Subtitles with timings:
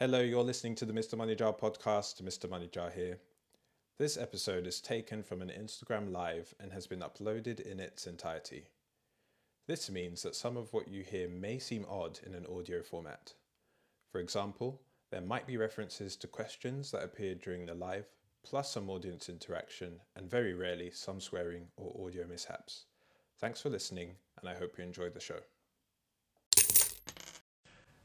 [0.00, 1.18] Hello, you're listening to the Mr.
[1.18, 2.22] Money Jar podcast.
[2.22, 2.48] Mr.
[2.48, 3.18] Money Jar here.
[3.98, 8.68] This episode is taken from an Instagram live and has been uploaded in its entirety.
[9.66, 13.34] This means that some of what you hear may seem odd in an audio format.
[14.12, 14.80] For example,
[15.10, 18.06] there might be references to questions that appeared during the live,
[18.44, 22.84] plus some audience interaction, and very rarely some swearing or audio mishaps.
[23.40, 25.40] Thanks for listening, and I hope you enjoyed the show.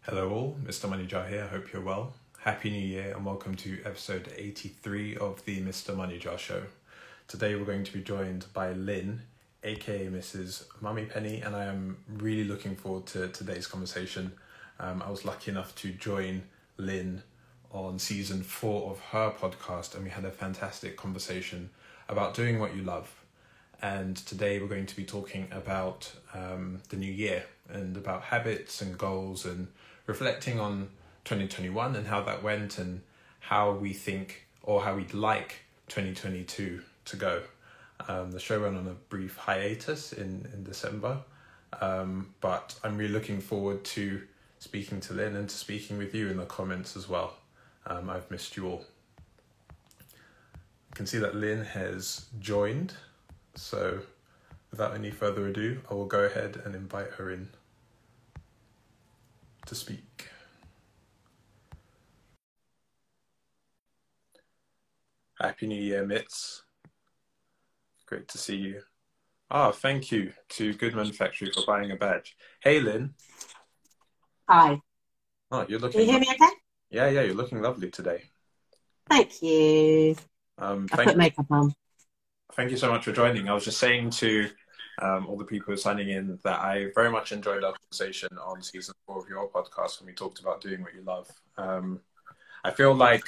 [0.08, 0.58] Hello, all.
[0.62, 0.90] Mr.
[0.90, 1.48] Money Jar here.
[1.48, 2.12] Hope you're well.
[2.40, 5.96] Happy New Year, and welcome to episode 83 of the Mr.
[5.96, 6.64] Money Jar Show.
[7.30, 9.22] Today, we're going to be joined by Lynn,
[9.64, 10.66] aka Mrs.
[10.82, 14.34] Mummy Penny, and I am really looking forward to today's conversation.
[14.78, 16.44] Um, I was lucky enough to join
[16.76, 17.24] Lynn
[17.72, 21.70] on season four of her podcast, and we had a fantastic conversation
[22.10, 23.24] about doing what you love.
[23.82, 28.82] And today, we're going to be talking about um, the new year and about habits
[28.82, 29.70] and goals and
[30.06, 30.90] reflecting on
[31.26, 33.02] 2021 and how that went and
[33.40, 37.42] how we think or how we'd like 2022 to go.
[38.08, 41.20] Um, the show went on a brief hiatus in, in December,
[41.82, 44.22] um, but I'm really looking forward to
[44.60, 47.36] speaking to Lynn and to speaking with you in the comments as well.
[47.86, 48.86] Um, I've missed you all.
[50.92, 52.94] I can see that Lynn has joined,
[53.56, 54.00] so
[54.72, 57.50] without any further ado, I will go ahead and invite her in
[59.66, 60.30] to speak.
[65.40, 66.62] Happy New Year, Mitz.
[68.06, 68.82] Great to see you.
[69.50, 72.36] Ah, thank you to Good Manufacturing for buying a badge.
[72.62, 73.14] Hey, Lynn.
[74.50, 74.80] Hi.
[75.52, 76.00] Oh, you're looking.
[76.00, 76.54] Can you hear me okay?
[76.90, 78.24] Yeah, yeah, you're looking lovely today.
[79.10, 80.16] Thank you.
[80.58, 81.74] Um, I thank, put makeup on.
[82.54, 83.50] thank you so much for joining.
[83.50, 84.50] I was just saying to
[85.02, 88.30] um, all the people who are signing in that I very much enjoyed our conversation
[88.44, 91.30] on season four of your podcast when we talked about doing what you love.
[91.58, 92.00] Um,
[92.64, 93.24] I feel like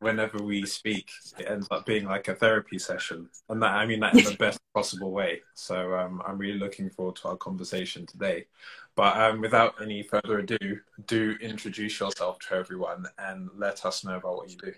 [0.00, 4.00] whenever we speak, it ends up being like a therapy session, and that I mean
[4.00, 5.40] that in the best possible way.
[5.54, 8.46] So um, I'm really looking forward to our conversation today.
[8.94, 14.16] But um, without any further ado, do introduce yourself to everyone and let us know
[14.16, 14.72] about what you do.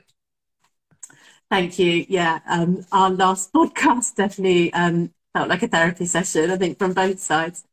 [1.50, 2.04] Thank you.
[2.08, 6.94] Yeah, um, our last podcast definitely um, felt like a therapy session, I think, from
[6.94, 7.64] both sides.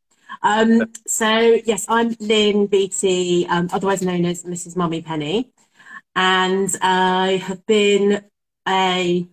[0.44, 4.76] Um, so, yes, I'm Lynn Beattie, um, otherwise known as Mrs.
[4.76, 5.52] Mummy Penny,
[6.16, 8.24] and I have been
[8.68, 9.28] a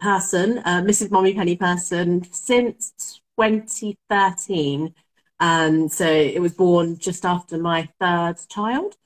[0.00, 1.10] person, a Mrs.
[1.10, 4.94] Mummy Penny person, since 2013.
[5.40, 8.96] Um, so it was born just after my third child.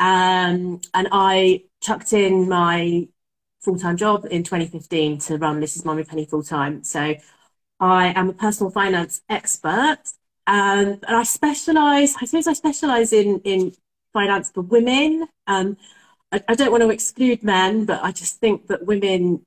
[0.00, 3.08] Um, and I chucked in my
[3.60, 5.84] full time job in 2015 to run Mrs.
[5.84, 6.84] Mummy Penny full time.
[6.84, 7.14] So
[7.80, 9.98] I am a personal finance expert.
[10.46, 13.74] Um, and I specialize, I suppose I specialize in, in
[14.12, 15.28] finance for women.
[15.46, 15.76] Um,
[16.32, 19.44] I, I don't want to exclude men, but I just think that women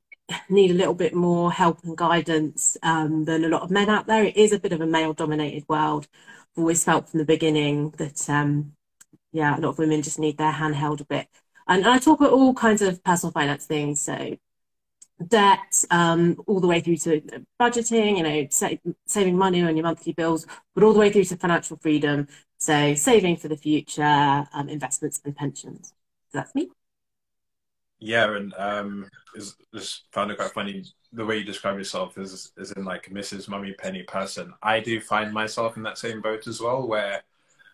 [0.50, 4.08] need a little bit more help and guidance um, than a lot of men out
[4.08, 4.24] there.
[4.24, 6.08] It is a bit of a male dominated world.
[6.14, 8.74] I've always felt from the beginning that, um,
[9.32, 11.28] yeah, a lot of women just need their hand held a bit.
[11.68, 14.02] And, and I talk about all kinds of personal finance things.
[14.02, 14.38] So
[15.25, 17.22] debt, um, all the way through to
[17.59, 18.69] budgeting, you know, sa-
[19.05, 20.45] saving money on your monthly bills,
[20.75, 22.28] but all the way through to financial freedom.
[22.57, 25.94] So saving for the future, um, investments and pensions.
[26.31, 26.69] So that's me.
[28.00, 30.83] Yeah, and um, is just found it quite funny
[31.13, 33.47] the way you describe yourself is is in like Mrs.
[33.47, 34.53] Mummy Penny person.
[34.61, 37.23] I do find myself in that same boat as well, where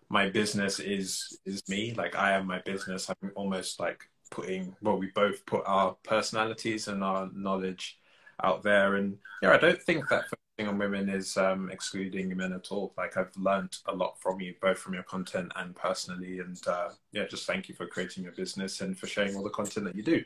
[0.09, 1.93] my business is is me.
[1.93, 3.09] Like I am my business.
[3.09, 7.99] I'm almost like putting well, we both put our personalities and our knowledge
[8.43, 12.51] out there, and yeah, I don't think that focusing on women is um, excluding men
[12.51, 12.93] at all.
[12.97, 16.89] Like I've learned a lot from you, both from your content and personally, and uh,
[17.11, 19.95] yeah, just thank you for creating your business and for sharing all the content that
[19.95, 20.23] you do.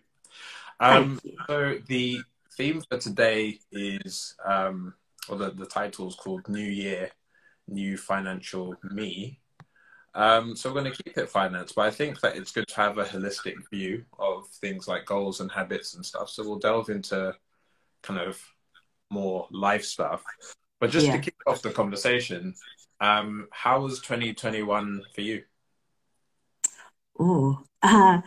[0.80, 2.22] Um, so the
[2.54, 4.94] theme for today is, um,
[5.28, 7.12] or the, the title is called New Year,
[7.68, 9.40] New Financial Me.
[10.18, 12.76] Um, so we're going to keep it finance, but I think that it's good to
[12.76, 16.32] have a holistic view of things like goals and habits and stuff.
[16.32, 17.36] So we'll delve into
[18.02, 18.42] kind of
[19.12, 20.24] more life stuff.
[20.80, 21.18] But just Yeah.
[21.18, 22.56] to kick off the conversation,
[23.00, 25.44] um, how was 2021 for you?
[27.20, 28.22] Oh, uh,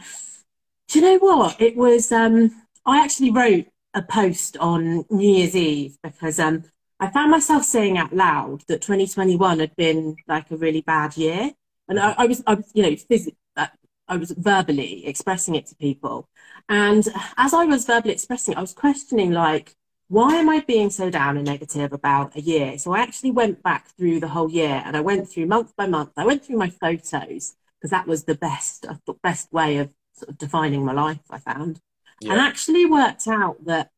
[0.86, 1.60] do you know what?
[1.60, 2.52] It was, um,
[2.86, 6.62] I actually wrote a post on New Year's Eve because um,
[7.00, 11.50] I found myself saying out loud that 2021 had been like a really bad year.
[11.90, 13.66] And I, I was, I was, you know, phys- uh,
[14.08, 16.28] I was verbally expressing it to people.
[16.68, 17.06] And
[17.36, 19.74] as I was verbally expressing it, I was questioning, like,
[20.08, 22.78] why am I being so down and negative about a year?
[22.78, 25.86] So I actually went back through the whole year and I went through month by
[25.86, 26.12] month.
[26.16, 29.90] I went through my photos because that was the best, I thought, best way of
[30.14, 31.20] sort of defining my life.
[31.30, 31.80] I found,
[32.20, 32.32] Yeah.
[32.32, 33.90] and actually worked out that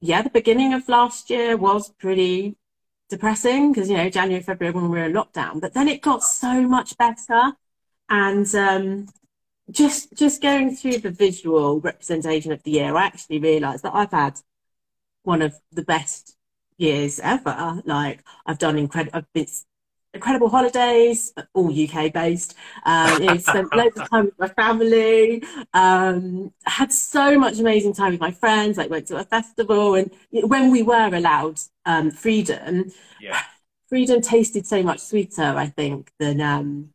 [0.00, 2.56] yeah, the beginning of last year was pretty
[3.08, 6.22] depressing because you know January, February when we were in lockdown, but then it got
[6.22, 7.52] so much better,
[8.08, 9.08] and um,
[9.70, 14.12] just just going through the visual representation of the year, I actually realised that I've
[14.12, 14.40] had
[15.22, 16.36] one of the best
[16.78, 17.82] years ever.
[17.84, 19.46] Like I've done incredible, I've been
[20.14, 22.54] incredible holidays, all UK based.
[22.84, 25.42] Um, you know, spent loads of time with my family.
[25.74, 28.76] Um, had so much amazing time with my friends.
[28.78, 33.40] Like went to a festival, and when we were allowed um, freedom, Yeah.
[33.88, 36.90] freedom tasted so much sweeter, I think, than um,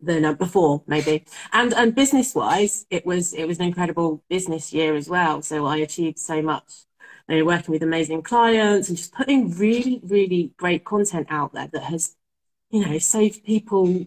[0.00, 1.24] than uh, before, maybe.
[1.52, 5.42] And and business wise, it was it was an incredible business year as well.
[5.42, 6.72] So I achieved so much.
[7.28, 11.68] You know, working with amazing clients and just putting really, really great content out there
[11.72, 12.16] that has,
[12.70, 14.06] you know, saved people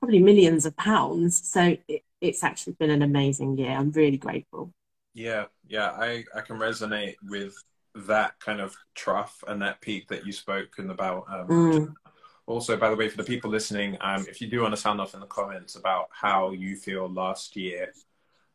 [0.00, 1.46] probably millions of pounds.
[1.48, 3.70] So it, it's actually been an amazing year.
[3.70, 4.72] I'm really grateful.
[5.14, 7.54] Yeah, yeah, I, I can resonate with
[7.94, 11.24] that kind of trough and that peak that you spoken about.
[11.28, 11.94] Um, Mm.
[12.46, 15.00] Also, by the way, for the people listening, um, if you do want to sound
[15.00, 17.92] off in the comments about how you feel last year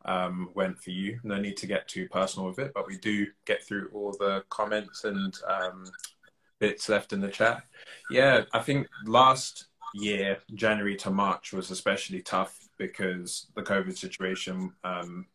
[0.04, 3.26] um, went for you, no need to get too personal with it, but we do
[3.46, 5.84] get through all the comments and um,
[6.58, 7.62] bits left in the chat.
[8.10, 14.72] Yeah, I think last year, January to March, was especially tough because the COVID situation
[14.84, 15.26] um,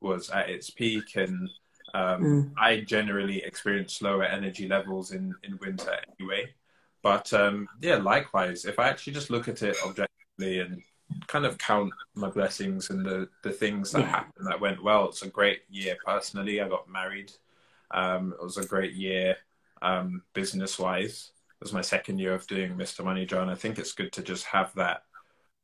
[0.00, 1.50] was at its peak and
[1.94, 2.50] um, Mm.
[2.58, 6.54] I generally experience lower energy levels in, in winter anyway.
[7.02, 10.82] But um, yeah, likewise, if I actually just look at it objectively and
[11.26, 14.10] kind of count my blessings and the, the things that Yeah.
[14.10, 16.60] happened that went well, it's a great year personally.
[16.60, 17.32] I got married.
[17.92, 19.36] Um, it was a great year
[19.82, 21.32] um, business wise.
[21.60, 23.04] It was my second year of doing Mr.
[23.04, 25.02] Money and I think it's good to just have that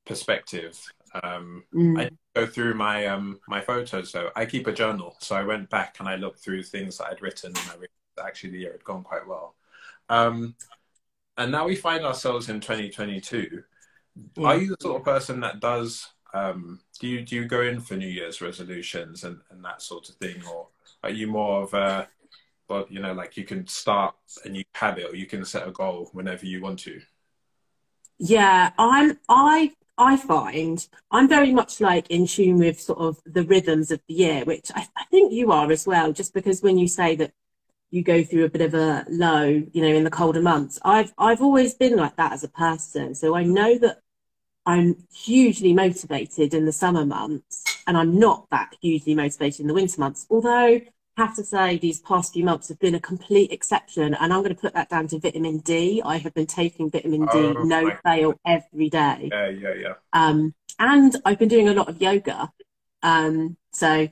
[0.07, 0.81] perspective.
[1.23, 2.01] Um, Mm.
[2.01, 4.31] I go through my um my photos though.
[4.35, 7.23] I keep a journal, so I went back and I looked through things that I'd
[7.23, 9.55] written, and I realized that actually the year had gone quite well.
[10.09, 10.55] Um,
[11.37, 13.63] and now we find ourselves in 2022.
[14.37, 14.47] Yeah.
[14.47, 16.09] Are you the sort of person that does?
[16.35, 20.09] Um, do you do you go in for New Year's resolutions and, and that sort
[20.09, 20.69] of thing, or
[21.03, 22.09] are you more of a,
[22.69, 24.15] well, you know, like you can start
[24.45, 27.01] a new habit or you can set a goal whenever you want to?
[28.19, 33.45] Yeah, I'm I I find I'm very much like in tune with sort of the
[33.45, 36.79] rhythms of the year, which I, I think you are as well, just because when
[36.79, 37.33] you say that
[37.91, 41.13] you go through a bit of a low, you know, in the colder months, I've
[41.19, 43.15] I've always been like that as a person.
[43.15, 44.01] So I know that
[44.65, 49.75] I'm hugely motivated in the summer months and I'm not that hugely motivated in the
[49.75, 50.27] winter months.
[50.31, 50.81] Although
[51.17, 54.55] have to say these past few months have been a complete exception and I'm going
[54.55, 56.03] to put that down to vitamin D.
[56.05, 59.29] I have been taking vitamin D Oh, no fail every day.
[59.31, 59.95] Yeah, yeah, yeah.
[60.13, 62.51] Um, and I've been doing a lot of yoga.
[63.03, 64.09] Um, so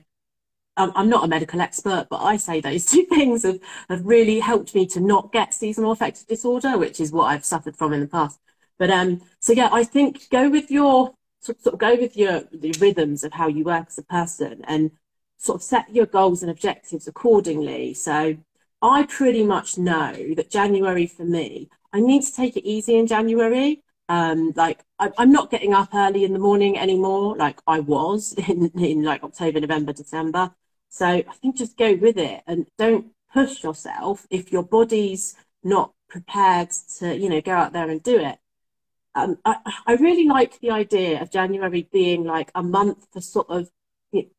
[0.77, 3.59] I'm, I'm not a medical expert, but I say those two things have,
[3.89, 7.75] have really helped me to not get seasonal affective disorder, which is what I've suffered
[7.75, 8.39] from in the past.
[8.77, 12.43] But um, so yeah, I think go with your sort sort of go with your
[12.51, 14.91] the rhythms of how you work as a person and
[15.41, 17.95] sort of set your goals and objectives accordingly.
[17.95, 18.37] So
[18.81, 23.07] I pretty much know that January for me, I need to take it easy in
[23.07, 23.81] January.
[24.07, 28.33] Um, like I, I'm not getting up early in the morning anymore, like I was
[28.47, 30.51] in, in like October, November, December.
[30.89, 35.93] So I think just go with it and don't push yourself if your body's not
[36.07, 36.69] prepared
[36.99, 38.37] to, you know, go out there and do it.
[39.15, 39.57] Um, I,
[39.87, 43.69] I really like the idea of January being like a month for sort of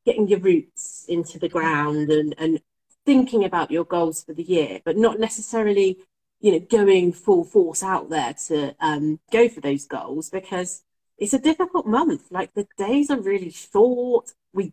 [0.05, 2.61] getting your roots into the ground and, and
[3.05, 5.99] thinking about your goals for the year, but not necessarily,
[6.41, 10.83] you know, going full force out there to um, go for those goals because
[11.19, 12.31] it's a difficult month.
[12.31, 14.33] Like the days are really short.
[14.52, 14.73] We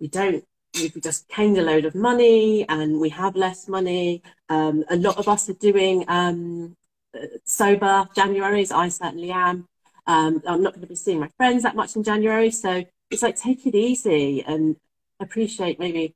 [0.00, 0.44] we don't
[0.74, 4.22] we we just gained a load of money and we have less money.
[4.48, 6.76] Um, a lot of us are doing um,
[7.14, 8.72] uh, sober Januaries.
[8.72, 9.68] I certainly am.
[10.06, 13.22] Um, I'm not going to be seeing my friends that much in January, so it's
[13.22, 14.76] like take it easy and
[15.20, 16.14] appreciate maybe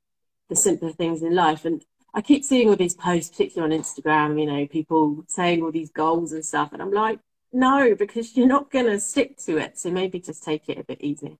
[0.49, 1.65] the simpler things in life.
[1.65, 5.71] And I keep seeing all these posts, particularly on Instagram, you know, people saying all
[5.71, 7.19] these goals and stuff, and I'm like,
[7.53, 9.77] no, because you're not going to stick to it.
[9.79, 11.37] So maybe just take it a bit easy.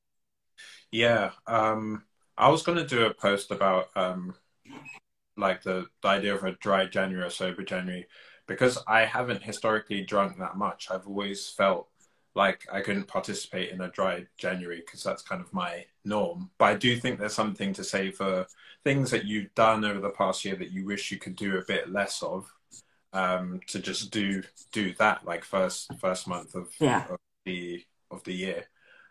[0.92, 2.04] Yeah, um,
[2.38, 4.36] I was going to do a post about um,
[5.36, 8.08] like the, the idea of a dry January or sober January
[8.48, 10.88] because I haven't historically drunk that much.
[10.90, 11.90] I've always felt
[12.38, 16.52] like I couldn't participate in a dry January because that's kind of my norm.
[16.58, 18.46] But I do think there's something to say for
[18.84, 21.66] things that you've done over the past year that you wish you could do a
[21.66, 22.54] bit less of.
[23.14, 27.06] Um, to just do do that like first first month of, Yeah.
[27.10, 28.68] of the of the year.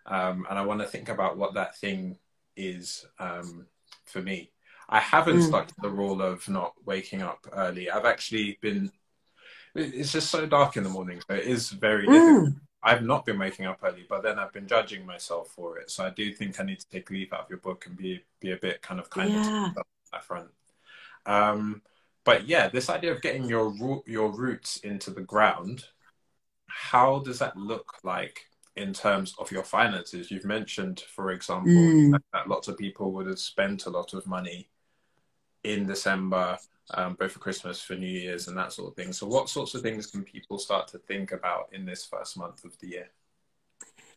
[0.07, 2.19] um, and I want to think about what that thing
[2.57, 3.67] is um,
[4.05, 4.53] for me.
[4.89, 5.49] I haven't mm.
[5.49, 7.91] stuck to the rule of not waking up early.
[7.91, 8.93] I've actually been.
[9.75, 12.13] It's just so dark in the morning, so it is very mm.
[12.13, 12.66] difficult.
[12.87, 15.91] I've not been waking up early, but then I've been judging myself for it.
[15.91, 17.97] So I do think I need to take a leaf out of your book and
[17.97, 19.73] be be a bit kind of kind yeah.
[19.75, 20.51] to that front.
[21.27, 21.83] Um,
[22.25, 23.75] but yeah, this idea of getting your
[24.07, 25.85] your roots into the ground,
[26.69, 30.31] how does that look like in terms of your finances?
[30.31, 32.21] You've mentioned, for example, mm.
[32.33, 34.69] that, lots of people would have spent a lot of money
[35.65, 36.57] in December,
[36.95, 39.13] um, both for Christmas, for New Year's, and that sort of thing.
[39.13, 42.65] So, what sorts of things can people start to think about in this first month
[42.65, 43.09] of the year?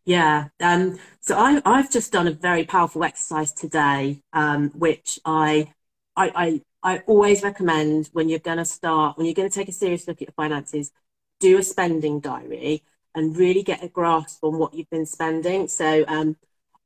[0.05, 5.73] Yeah, um, so I, I've just done a very powerful exercise today, um, which I,
[6.15, 9.69] I, I I always recommend when you're going to start, when you're going to take
[9.69, 10.91] a serious look at your finances,
[11.39, 12.83] do a spending diary
[13.15, 15.67] and really get a grasp on what you've been spending.
[15.67, 16.37] So um,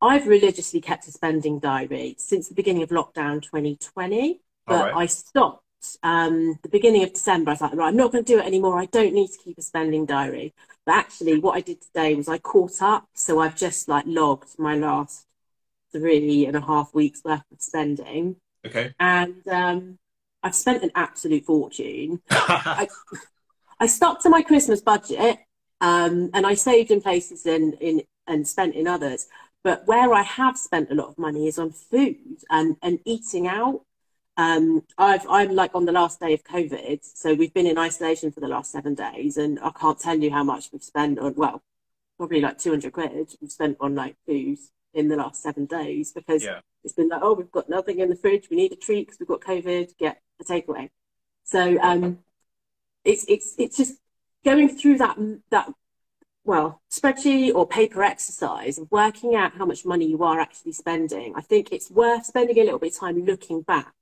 [0.02, 4.96] I've religiously kept a spending diary since the beginning of lockdown 2020, but right.
[4.96, 5.63] I stopped
[6.04, 7.52] um, the beginning of December.
[7.52, 8.80] I was like, right, I'm not going to do it anymore.
[8.80, 10.54] I don't need to keep a spending diary.
[10.86, 13.08] But actually, what I did today was I caught up.
[13.14, 15.26] So I've just like logged my last
[15.92, 18.38] three and a half weeks worth of spending.
[18.66, 18.94] Okay.
[19.00, 20.00] And um,
[20.42, 22.22] I've spent an absolute fortune.
[22.30, 22.88] I,
[23.80, 25.40] I stuck to my Christmas budget
[25.82, 29.28] um, and I saved in places and, in, and spent in others.
[29.64, 32.18] But where I have spent a lot of money is on food
[32.50, 33.82] and, and eating out.
[34.36, 38.32] Um, I've, I'm like on the last day of COVID, so we've been in isolation
[38.32, 41.36] for the last seven days, and I can't tell you how much we've spent on.
[41.36, 41.62] Well,
[42.18, 44.58] probably like 200 quid we've spent on like food
[44.94, 46.60] in the last seven days because yeah.
[46.84, 48.50] it's been like, oh, we've got nothing in the fridge.
[48.50, 49.98] We need a treat because we've got COVID.
[49.98, 50.90] Get a takeaway.
[51.44, 52.20] So um,
[53.04, 53.96] it's it's it's just
[54.44, 55.18] going through that
[55.52, 55.72] that
[56.44, 61.34] well spreadsheet or paper exercise of working out how much money you are actually spending.
[61.36, 63.94] I think it's worth spending a little bit of time looking back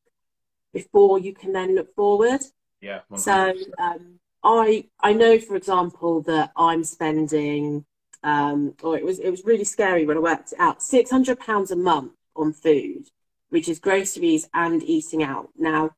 [0.74, 2.42] before you can then look forward.
[2.82, 3.02] Yeah.
[3.12, 3.20] 100%.
[3.20, 7.86] So um, I I know, for example, that I'm spending
[8.24, 11.72] um, or it was it was really scary when I worked out six hundred pounds
[11.72, 13.06] a month on food,
[13.50, 15.50] which is groceries and eating out.
[15.58, 15.92] Now,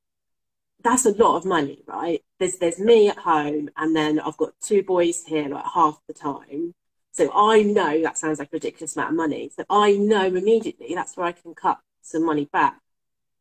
[0.84, 2.24] that's a lot of money, right?
[2.40, 6.14] There's there's me at home, and then I've got two boys here like half the
[6.14, 6.74] time.
[7.12, 9.52] So I know that sounds like a ridiculous amount of money.
[9.56, 12.80] So I know immediately that's where I can cut some money back.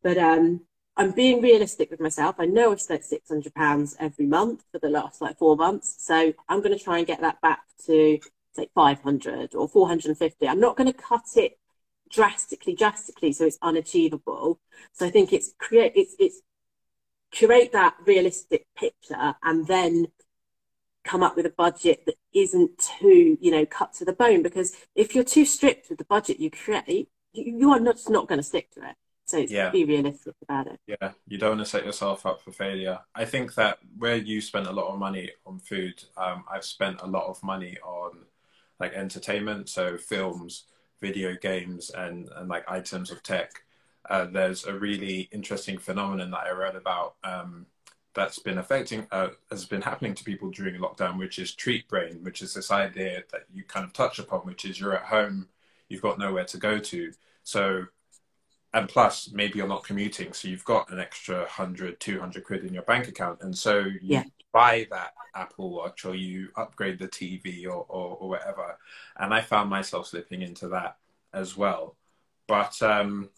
[0.02, 0.62] But um,
[0.96, 2.36] I'm being realistic with myself.
[2.38, 5.96] I know I've spent six hundred pounds every month for the last like four months,
[5.98, 8.18] so I'm going to try and get that back to
[8.54, 10.46] say 500 or 450.
[10.46, 11.58] I'm not going to cut it
[12.10, 14.60] drastically, drastically, so it's unachievable.
[14.92, 16.42] So I think it's create it's it's
[17.72, 20.08] that realistic picture and then
[21.04, 22.70] come up with a budget that isn't
[23.00, 26.38] too you know cut to the bone because if you're too strict with the budget
[26.38, 28.94] you create you, you are not, not going to stick to it
[29.32, 29.70] so yeah.
[29.70, 33.24] be realistic about it yeah you don't want to set yourself up for failure i
[33.24, 37.06] think that where you spend a lot of money on food um, i've spent a
[37.06, 38.12] lot of money on
[38.82, 40.64] like entertainment, so films,
[41.00, 43.62] video games, and, and like items of tech.
[44.10, 47.66] Uh, there's a really interesting phenomenon that I read about um,
[48.12, 52.18] that's been affecting, uh, has been happening to people during lockdown, which is treat brain,
[52.22, 55.48] which is this idea that you kind of touch upon, which is you're at home,
[55.88, 57.12] you've got nowhere to go to.
[57.44, 57.84] So,
[58.74, 62.72] and plus maybe you're not commuting, so you've got an extra 100, 200 quid in
[62.72, 63.40] your bank account.
[63.42, 64.24] And so you yeah.
[64.52, 68.78] buy that Apple Watch or you upgrade the TV or, or, or whatever.
[69.18, 70.96] And I found myself slipping into that
[71.34, 71.96] as well.
[72.48, 73.28] But um,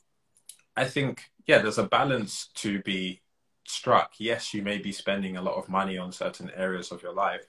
[0.76, 3.20] I think, yeah, there's a balance to be
[3.66, 4.14] struck.
[4.18, 7.46] Yes, you may be spending a lot of money on certain areas of your life.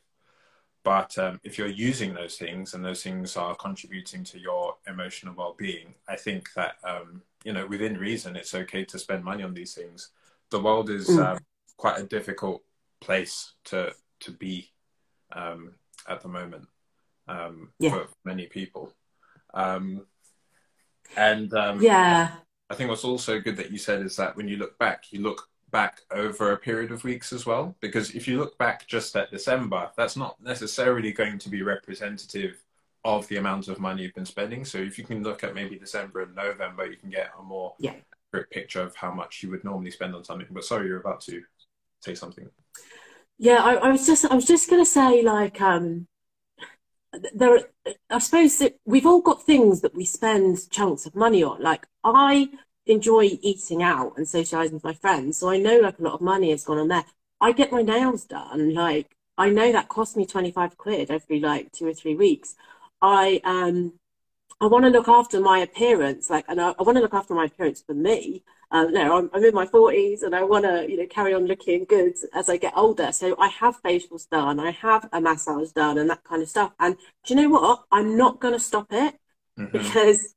[0.83, 5.33] But um, if you're using those things and those things are contributing to your emotional
[5.35, 9.53] well-being, I think that um, you know within reason, it's okay to spend money on
[9.53, 10.09] these things.
[10.49, 11.23] The world is mm.
[11.23, 11.39] uh,
[11.77, 12.63] quite a difficult
[12.99, 14.71] place to to be
[15.31, 15.75] um,
[16.09, 16.67] at the moment
[17.27, 17.91] um, yeah.
[17.91, 18.91] for many people.
[19.53, 20.05] Um,
[21.15, 22.31] and um, yeah,
[22.69, 25.21] I think what's also good that you said is that when you look back, you
[25.21, 27.75] look back over a period of weeks as well.
[27.79, 32.63] Because if you look back just at December, that's not necessarily going to be representative
[33.05, 34.65] of the amount of money you've been spending.
[34.65, 37.75] So if you can look at maybe December and November, you can get a more
[37.79, 37.93] yeah.
[38.33, 40.47] accurate picture of how much you would normally spend on something.
[40.49, 41.41] But sorry, you're about to
[42.01, 42.49] say something.
[43.37, 46.07] Yeah, I, I was just I was just gonna say like um
[47.33, 47.59] there
[48.09, 51.61] I suppose that we've all got things that we spend chunks of money on.
[51.61, 52.49] Like I
[52.87, 56.21] enjoy eating out and socializing with my friends, so I know like a lot of
[56.21, 57.05] money has gone on there.
[57.39, 61.71] I get my nails done, like I know that costs me 25 quid every like
[61.71, 62.55] two or three weeks.
[63.01, 63.93] I um
[64.61, 67.35] I want to look after my appearance, like, and I, I want to look after
[67.35, 68.43] my appearance for me.
[68.71, 71.45] Um, no, I'm, I'm, in my 40s and I want to, you know, carry on
[71.45, 73.11] looking good as I get older.
[73.11, 76.71] So I have facials done, I have a massage done, and that kind of stuff.
[76.79, 77.83] And do you know what?
[77.91, 79.15] I'm not going to stop it
[79.59, 79.71] mm-hmm.
[79.71, 80.35] because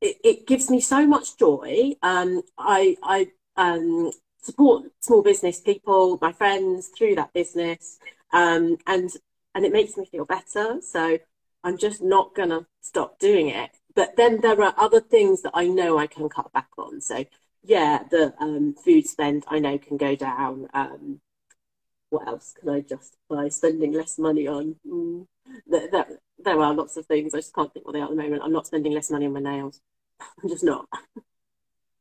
[0.00, 1.92] it, it, gives me so much joy.
[2.02, 7.98] Um, I, I um, support small business people, my friends through that business,
[8.32, 9.10] um, and
[9.54, 10.80] and it makes me feel better.
[10.80, 11.18] So
[11.64, 13.70] I'm just not going to stop doing it.
[13.94, 17.00] But then there are other things that I know I can cut back on.
[17.00, 17.24] So,
[17.64, 20.68] yeah, the um, food spend I know can go down.
[20.72, 21.20] Um,
[22.10, 24.76] what else can I justify spending less money on?
[24.86, 25.26] Mm,
[25.66, 26.06] there,
[26.38, 27.34] there, are lots of things.
[27.34, 28.42] I just can't think what they are at the moment.
[28.44, 29.80] I'm not spending less money on my nails.
[30.42, 30.86] I'm just not.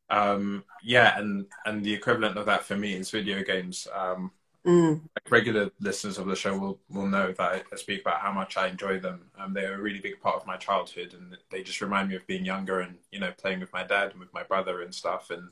[0.10, 3.88] Um, yeah, and and the equivalent of that for me is video games.
[3.94, 4.32] Um,
[4.68, 5.00] Mm.
[5.16, 8.58] Like regular listeners of the show will, will know that I speak about how much
[8.58, 9.22] I enjoy them.
[9.40, 12.28] Um, they're a really big part of my childhood, and they just remind me of
[12.28, 15.30] being younger and you know playing with my dad and with my brother and stuff.
[15.30, 15.50] And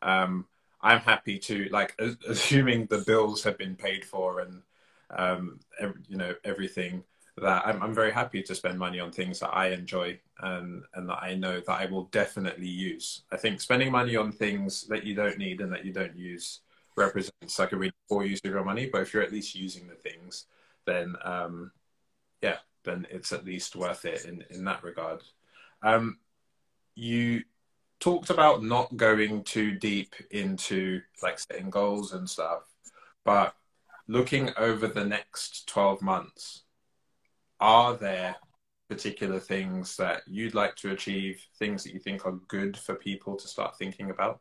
[0.00, 0.46] um,
[0.80, 4.62] I'm happy to like assuming the bills have been paid for and
[5.10, 7.02] um, every, you know everything
[7.38, 11.08] that I'm, I'm very happy to spend money on things that I enjoy and and
[11.08, 13.22] that I know that I will definitely use.
[13.32, 16.60] I think spending money on things that you don't need and that you don't use
[16.96, 18.86] represents like a really poor use of your money.
[18.86, 20.46] But if you're at least using the things,
[20.86, 21.72] then um,
[22.42, 25.22] yeah, then it's at least worth it in in that regard.
[25.82, 26.18] Um,
[26.94, 27.42] you
[28.00, 32.62] talked about not going too deep into like setting goals and stuff,
[33.24, 33.54] but
[34.08, 36.62] looking over the next 12 months,
[37.60, 38.36] are there
[38.88, 43.36] particular things that you'd like to achieve, things that you think are good for people
[43.36, 44.40] to start thinking about?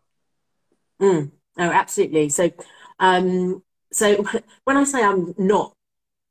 [1.00, 1.32] Mm.
[1.58, 2.30] Oh, absolutely.
[2.30, 2.52] So,
[3.00, 4.24] um, so
[4.64, 5.74] when I say I'm not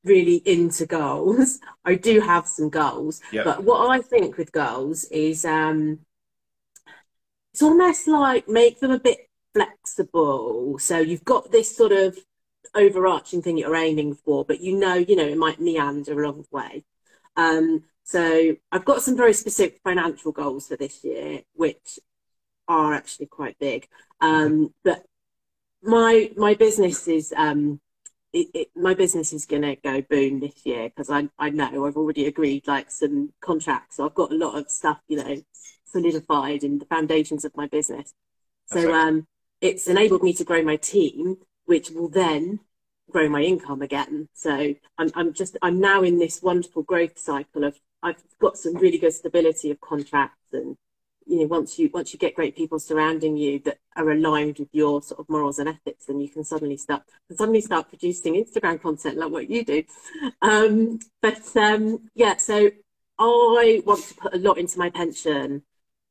[0.04, 3.20] really into goals, I do have some goals.
[3.32, 3.44] Yep.
[3.44, 6.00] But what I think with goals is um,
[7.52, 10.78] it's almost like make them a bit flexible.
[10.78, 12.16] So you've got this sort of
[12.74, 16.56] overarching thing you're aiming for, but you know, you know, it might meander along the
[16.56, 16.84] way.
[17.36, 21.98] Um, so I've got some very specific financial goals for this year, which
[22.68, 23.88] are actually quite big.
[24.20, 25.04] Um, but
[25.82, 27.80] my my business is um
[28.32, 31.86] it, it, my business is going to go boom this year because I, I know
[31.86, 33.96] I've already agreed like some contracts.
[33.96, 35.42] So I've got a lot of stuff, you know,
[35.84, 38.14] solidified in the foundations of my business.
[38.66, 39.26] So um,
[39.60, 42.60] it's enabled me to grow my team, which will then
[43.10, 44.28] grow my income again.
[44.32, 48.74] So I'm, I'm just, I'm now in this wonderful growth cycle of, I've got some
[48.74, 50.76] really good stability of contracts and
[51.30, 54.68] you know once you once you get great people surrounding you that are aligned with
[54.72, 58.34] your sort of morals and ethics then you can suddenly start can suddenly start producing
[58.34, 59.82] instagram content like what you do.
[60.42, 62.70] Um, but um, yeah so
[63.18, 65.62] i want to put a lot into my pension.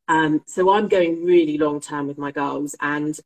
[0.08, 3.20] Um, so i'm going really long term with my goals and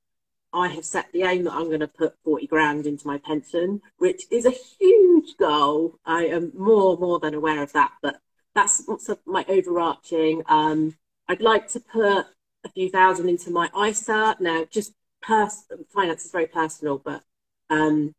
[0.52, 3.82] i have set the aim that i'm going to put 40 grand into my pension
[3.98, 6.00] which is a huge goal.
[6.06, 8.20] I am more more than aware of that but
[8.56, 8.84] that's
[9.26, 10.96] my overarching um,
[11.28, 12.26] I'd like to put
[12.66, 14.38] a few thousand into my ISA.
[14.40, 17.24] Now, just pers- finance is very personal, but
[17.70, 18.14] um,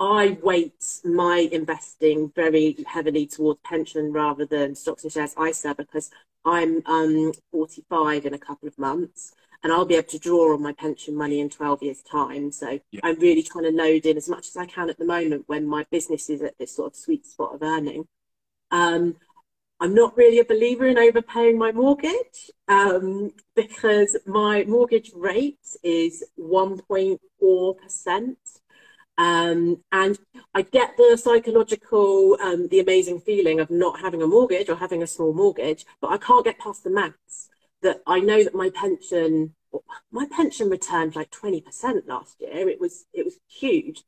[0.00, 6.10] I weight my investing very heavily towards pension rather than stocks and shares ISA because
[6.44, 9.32] I'm um, 45 in a couple of months
[9.62, 12.50] and I'll be able to draw on my pension money in 12 years' time.
[12.50, 13.00] So yeah.
[13.04, 15.66] I'm really trying to load in as much as I can at the moment when
[15.66, 18.08] my business is at this sort of sweet spot of earning.
[18.72, 19.16] Um,
[19.82, 26.22] I'm not really a believer in overpaying my mortgage um, because my mortgage rate is
[26.38, 28.36] 1.4%.
[29.18, 30.18] Um, and
[30.54, 35.02] I get the psychological, um, the amazing feeling of not having a mortgage or having
[35.02, 37.48] a small mortgage, but I can't get past the maths
[37.82, 39.56] that I know that my pension,
[40.12, 42.68] my pension returned like 20% last year.
[42.68, 44.04] It was, it was huge.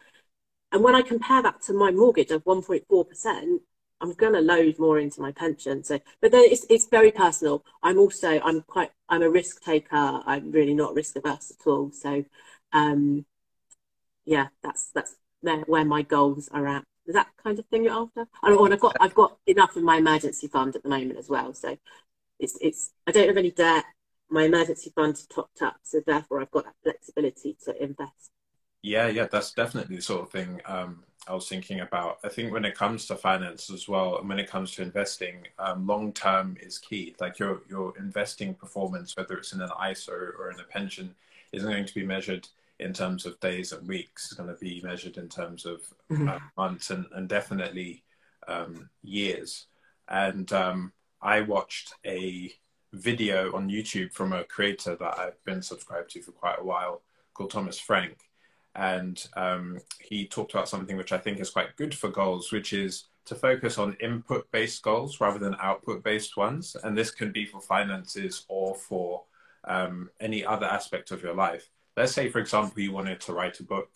[0.70, 3.58] And when I compare that to my mortgage of 1.4%,
[4.00, 5.82] I'm going to load more into my pension.
[5.84, 7.64] So, but then it's it's very personal.
[7.82, 10.20] I'm also I'm quite I'm a risk taker.
[10.26, 11.90] I'm really not risk averse at all.
[11.92, 12.24] So,
[12.72, 13.24] um,
[14.24, 16.84] yeah, that's that's where my goals are at.
[17.06, 18.26] Is that kind of thing you're after?
[18.42, 21.54] And I've got I've got enough in my emergency fund at the moment as well.
[21.54, 21.76] So,
[22.40, 23.84] it's it's I don't have any debt.
[24.30, 28.30] My emergency fund is topped up, so therefore I've got that flexibility to invest.
[28.82, 32.18] Yeah, yeah, that's definitely the sort of thing um, I was thinking about.
[32.24, 35.46] I think when it comes to finance as well, and when it comes to investing,
[35.58, 37.14] um, long term is key.
[37.20, 41.14] Like your your investing performance, whether it's in an ISA or, or in a pension,
[41.52, 42.48] isn't going to be measured
[42.80, 44.26] in terms of days and weeks.
[44.26, 46.28] It's going to be measured in terms of mm-hmm.
[46.28, 48.02] uh, months and, and definitely
[48.48, 49.66] um, years.
[50.08, 52.52] And um, I watched a
[52.92, 57.02] video on YouTube from a creator that I've been subscribed to for quite a while
[57.32, 58.18] called Thomas Frank.
[58.74, 62.72] And um, he talked about something which I think is quite good for goals, which
[62.72, 66.76] is to focus on input based goals rather than output based ones.
[66.82, 69.24] And this can be for finances or for
[69.64, 71.70] um, any other aspect of your life.
[71.96, 73.88] Let's say, for example, you wanted to write a book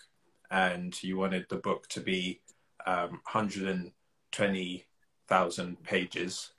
[0.50, 2.40] and you wanted the book to be
[2.86, 6.52] um, 120,000 pages.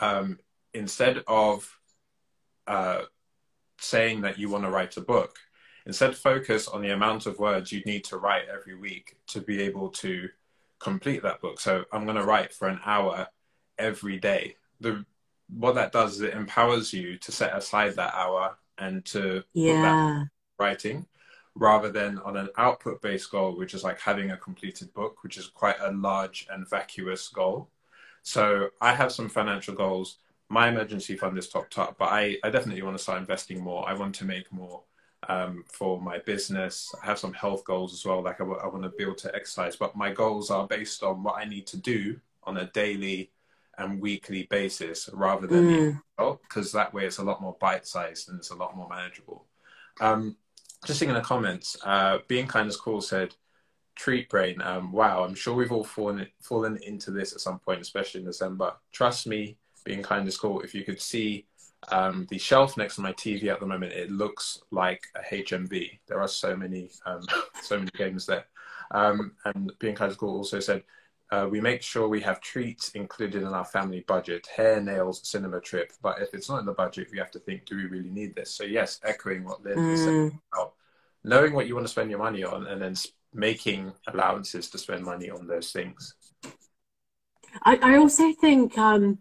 [0.00, 0.38] Um,
[0.72, 1.78] instead of
[2.66, 3.02] uh,
[3.80, 5.36] saying that you want to write a book,
[5.88, 9.62] instead focus on the amount of words you need to write every week to be
[9.62, 10.28] able to
[10.78, 11.58] complete that book.
[11.58, 13.26] So I'm going to write for an hour
[13.78, 14.54] every day.
[14.80, 15.04] The
[15.48, 20.24] what that does is it empowers you to set aside that hour and to yeah.
[20.58, 21.06] writing
[21.54, 25.38] rather than on an output based goal which is like having a completed book which
[25.38, 27.70] is quite a large and vacuous goal.
[28.22, 30.18] So i have some financial goals.
[30.50, 33.88] My emergency fund is topped up but i, I definitely want to start investing more.
[33.88, 34.82] I want to make more
[35.28, 38.66] um, for my business i have some health goals as well like I, w- I
[38.68, 41.66] want to be able to exercise but my goals are based on what i need
[41.68, 43.30] to do on a daily
[43.78, 46.72] and weekly basis rather than because mm.
[46.72, 49.46] that way it's a lot more bite sized and it's a lot more manageable.
[50.00, 50.36] Um,
[50.84, 53.34] just seeing in the comments, uh, being kind is cool said,
[53.94, 54.60] treat brain.
[54.62, 58.26] Um, wow, I'm sure we've all fallen fallen into this at some point, especially in
[58.26, 58.74] December.
[58.92, 60.60] Trust me, being kind is cool.
[60.60, 61.46] If you could see
[61.90, 66.00] um, the shelf next to my TV at the moment, it looks like a HMV.
[66.06, 67.22] There are so many, um,
[67.62, 68.46] so many games there.
[68.90, 70.82] Um, and being cool also said,
[71.30, 75.60] uh, we make sure we have treats included in our family budget, hair, nails, cinema
[75.60, 75.92] trip.
[76.02, 78.34] But if it's not in the budget, we have to think, do we really need
[78.34, 78.54] this?
[78.54, 80.30] So yes, echoing what Lynn mm.
[80.30, 80.72] said about
[81.24, 82.94] knowing what you want to spend your money on and then
[83.34, 86.14] making allowances to spend money on those things.
[87.62, 89.20] I, I also think um,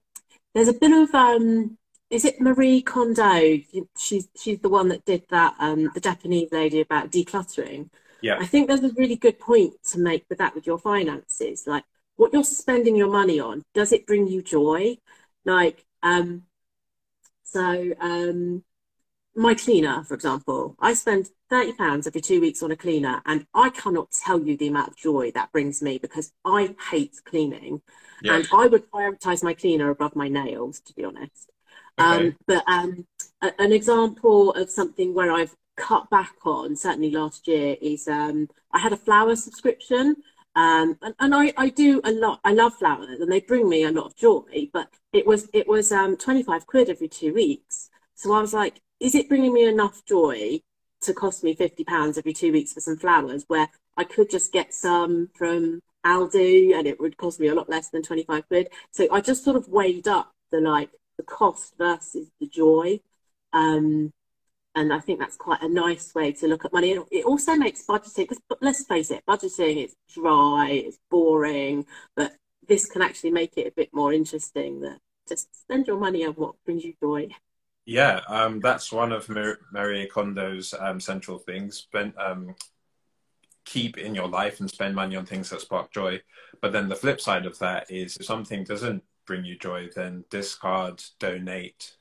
[0.53, 1.77] there's a bit of um,
[2.09, 3.59] is it Marie Kondo?
[3.97, 7.89] She's she's the one that did that um, the Japanese lady about decluttering.
[8.21, 8.37] Yeah.
[8.39, 11.67] I think there's a really good point to make with that with your finances.
[11.67, 11.83] Like
[12.15, 14.97] what you're spending your money on, does it bring you joy?
[15.45, 16.43] Like, um,
[17.43, 18.63] so um,
[19.35, 23.45] my cleaner, for example, I spend thirty pounds every two weeks on a cleaner, and
[23.53, 27.81] I cannot tell you the amount of joy that brings me because I hate cleaning,
[28.21, 28.37] yeah.
[28.37, 31.51] and I would prioritize my cleaner above my nails, to be honest.
[31.99, 32.27] Okay.
[32.27, 33.07] Um, but um,
[33.41, 38.49] a, an example of something where I've cut back on, certainly last year, is um,
[38.71, 40.15] I had a flower subscription.
[40.55, 42.39] Um, and, and I, I do a lot.
[42.43, 44.69] I love flowers, and they bring me a lot of joy.
[44.73, 47.89] But it was it was um, twenty five quid every two weeks.
[48.15, 50.61] So I was like, is it bringing me enough joy
[51.01, 53.45] to cost me fifty pounds every two weeks for some flowers?
[53.47, 57.69] Where I could just get some from Aldi, and it would cost me a lot
[57.69, 58.69] less than twenty five quid.
[58.89, 62.99] So I just sort of weighed up the like the cost versus the joy.
[63.53, 64.13] Um,
[64.75, 66.97] and I think that's quite a nice way to look at money.
[67.11, 72.35] It also makes budgeting, because let's face it, budgeting is dry, it's boring, but
[72.67, 76.33] this can actually make it a bit more interesting that just spend your money on
[76.33, 77.29] what brings you joy.
[77.85, 81.77] Yeah, um, that's one of Mar- Marie Kondo's um, central things.
[81.77, 82.53] Spend, um,
[83.65, 86.21] keep in your life and spend money on things that spark joy.
[86.61, 90.25] But then the flip side of that is if something doesn't bring you joy, then
[90.31, 91.95] discard, donate,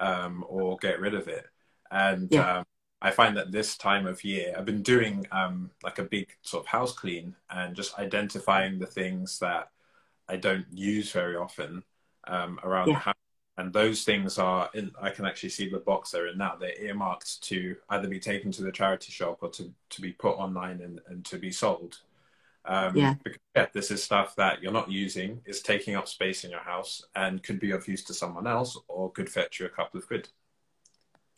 [0.00, 1.46] um, or get rid of it.
[1.90, 2.58] And yeah.
[2.58, 2.64] um,
[3.02, 6.64] I find that this time of year, I've been doing um, like a big sort
[6.64, 9.70] of house clean and just identifying the things that
[10.28, 11.82] I don't use very often
[12.26, 12.94] um, around yeah.
[12.94, 13.14] the house.
[13.56, 16.54] And those things are, in, I can actually see the box they're in now.
[16.54, 20.36] They're earmarked to either be taken to the charity shop or to, to be put
[20.36, 21.98] online and, and to be sold.
[22.68, 23.14] Um, yeah.
[23.24, 26.60] Because yeah, this is stuff that you're not using, is taking up space in your
[26.60, 29.98] house, and could be of use to someone else, or could fetch you a couple
[29.98, 30.28] of quid.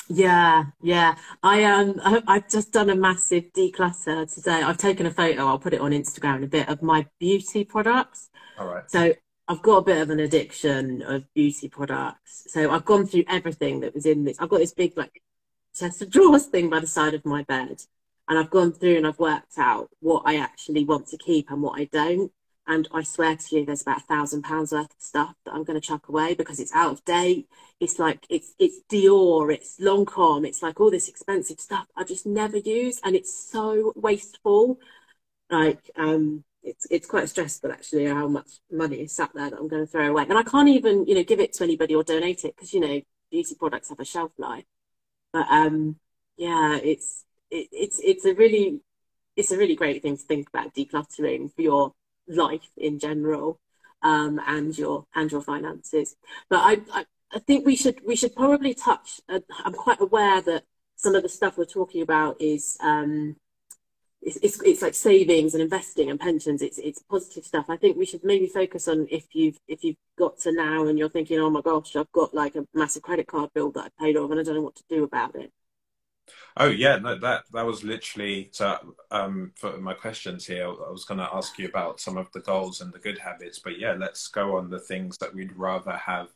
[0.09, 1.15] Yeah, yeah.
[1.43, 4.63] I um I, I've just done a massive declutter today.
[4.63, 7.65] I've taken a photo, I'll put it on Instagram in a bit of my beauty
[7.65, 8.29] products.
[8.59, 8.91] All right.
[8.91, 9.15] So
[9.47, 12.45] I've got a bit of an addiction of beauty products.
[12.49, 14.37] So I've gone through everything that was in this.
[14.41, 15.23] I've got this big like
[15.77, 17.83] chest of drawers thing by the side of my bed.
[18.31, 21.61] And I've gone through and I've worked out what I actually want to keep and
[21.61, 22.33] what I don't.
[22.67, 25.65] And I swear to you, there's about a thousand pounds worth of stuff that I'm
[25.65, 27.49] going to chuck away because it's out of date.
[27.81, 32.25] It's like it's it's Dior, it's Lancome, it's like all this expensive stuff I just
[32.25, 34.79] never use, and it's so wasteful.
[35.51, 39.69] Like um, it's it's quite stressful actually how much money is sat there that I'm
[39.69, 42.05] going to throw away, and I can't even you know give it to anybody or
[42.05, 43.01] donate it because you know
[43.33, 44.65] beauty products have a shelf life.
[45.33, 45.97] But um,
[46.37, 48.81] yeah, it's it, it's it's a really
[49.37, 51.93] it's a really great thing to think about decluttering for your
[52.29, 53.59] life in general.
[54.03, 56.17] um, and your and your finances.
[56.49, 59.21] But I, I, I think we should we should probably touch.
[59.29, 60.65] Uh, I'm quite aware that
[60.97, 63.37] some of the stuff we're talking about is um,
[64.23, 66.63] it's, it's, it's like savings and investing and pensions.
[66.63, 67.67] It's it's positive stuff.
[67.69, 70.99] I think we should maybe focus on if you've if you've got to now and
[70.99, 74.05] you're thinking, oh my gosh, I've got like a massive credit card bill that I
[74.05, 75.53] paid off and I don't know what to do about it.
[76.63, 78.95] Oh yeah, no, that that was literally so.
[79.11, 82.41] Um, for my questions here, I was going to ask you about some of the
[82.41, 85.93] goals and the good habits, but yeah, let's go on the things that we'd rather
[85.93, 86.29] have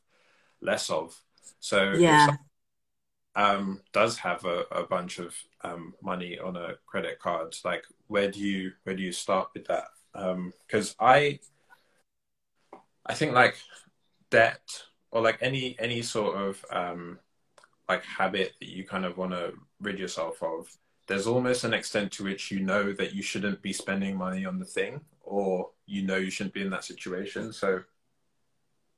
[0.62, 1.14] less of.
[1.60, 2.36] So yeah,
[3.36, 8.30] um, does have a, a bunch of um, money on a credit card, like where
[8.30, 9.88] do you where do you start with that?
[10.66, 11.38] Because um, I
[13.04, 13.58] I think like
[14.30, 17.18] debt or like any any sort of um,
[17.88, 19.52] like habit that you kind of want to
[19.84, 20.68] rid yourself of.
[21.06, 24.58] There's almost an extent to which you know that you shouldn't be spending money on
[24.58, 27.52] the thing, or you know you shouldn't be in that situation.
[27.52, 27.82] So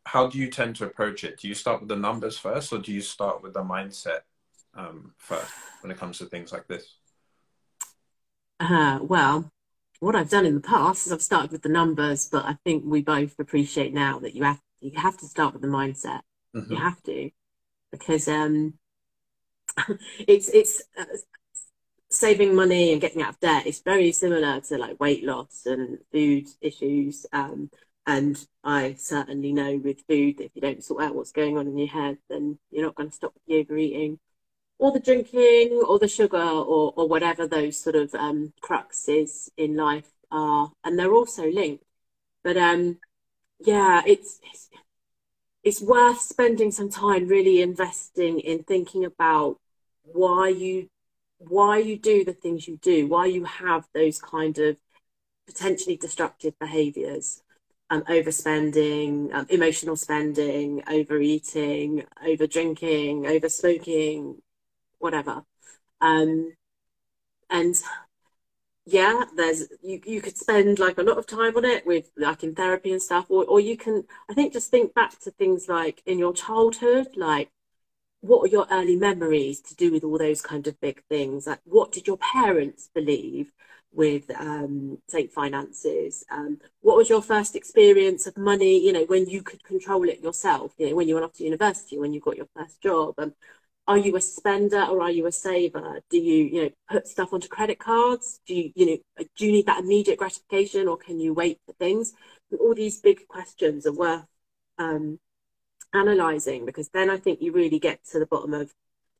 [0.05, 1.41] how do you tend to approach it?
[1.41, 4.21] Do you start with the numbers first, or do you start with the mindset
[4.75, 6.95] um, first when it comes to things like this?
[8.61, 9.51] Uh, well,
[10.01, 12.85] what I've done in the past is I've started with the numbers, but I think
[12.87, 16.21] we both appreciate now that you have you have to start with the mindset.
[16.55, 16.73] Mm-hmm.
[16.73, 17.31] You have to
[17.91, 18.75] because um,
[20.27, 21.05] it's it's uh,
[22.11, 23.67] saving money and getting out of debt.
[23.67, 27.27] It's very similar to like weight loss and food issues.
[27.33, 27.71] Um,
[28.07, 31.67] and I certainly know with food, that if you don't sort out what's going on
[31.67, 34.19] in your head, then you're not going to stop the overeating
[34.79, 39.77] or the drinking or the sugar or, or whatever those sort of um, cruxes in
[39.77, 40.71] life are.
[40.85, 41.85] And they're also linked.
[42.45, 42.99] But um,
[43.59, 44.69] yeah, it's, it's,
[45.65, 49.59] it's worth spending some time really investing in thinking about
[50.13, 50.89] why you
[51.39, 54.77] why you do the things you do, why you have those kind of
[55.47, 57.43] potentially destructive behaviors
[57.91, 64.43] um, overspending, um, emotional spending, overeating, over drinking, over smoking,
[64.99, 65.45] whatever.
[66.01, 66.55] Um,
[67.51, 67.77] and
[68.85, 72.45] yeah, there's you, you could spend like a lot of time on it with like
[72.45, 75.69] in therapy and stuff, or, or you can I think just think back to things
[75.69, 77.51] like in your childhood, like
[78.27, 81.47] what are your early memories to do with all those kind of big things?
[81.47, 83.53] Like what did your parents believe?
[83.93, 89.27] with um, say finances um, what was your first experience of money you know when
[89.27, 92.21] you could control it yourself you know when you went off to university when you
[92.21, 93.33] got your first job um,
[93.89, 97.33] are you a spender or are you a saver do you you know put stuff
[97.33, 101.19] onto credit cards do you you know do you need that immediate gratification or can
[101.19, 102.13] you wait for things
[102.61, 104.27] all these big questions are worth
[104.79, 105.19] um,
[105.97, 108.73] analyzing because then i think you really get to the bottom of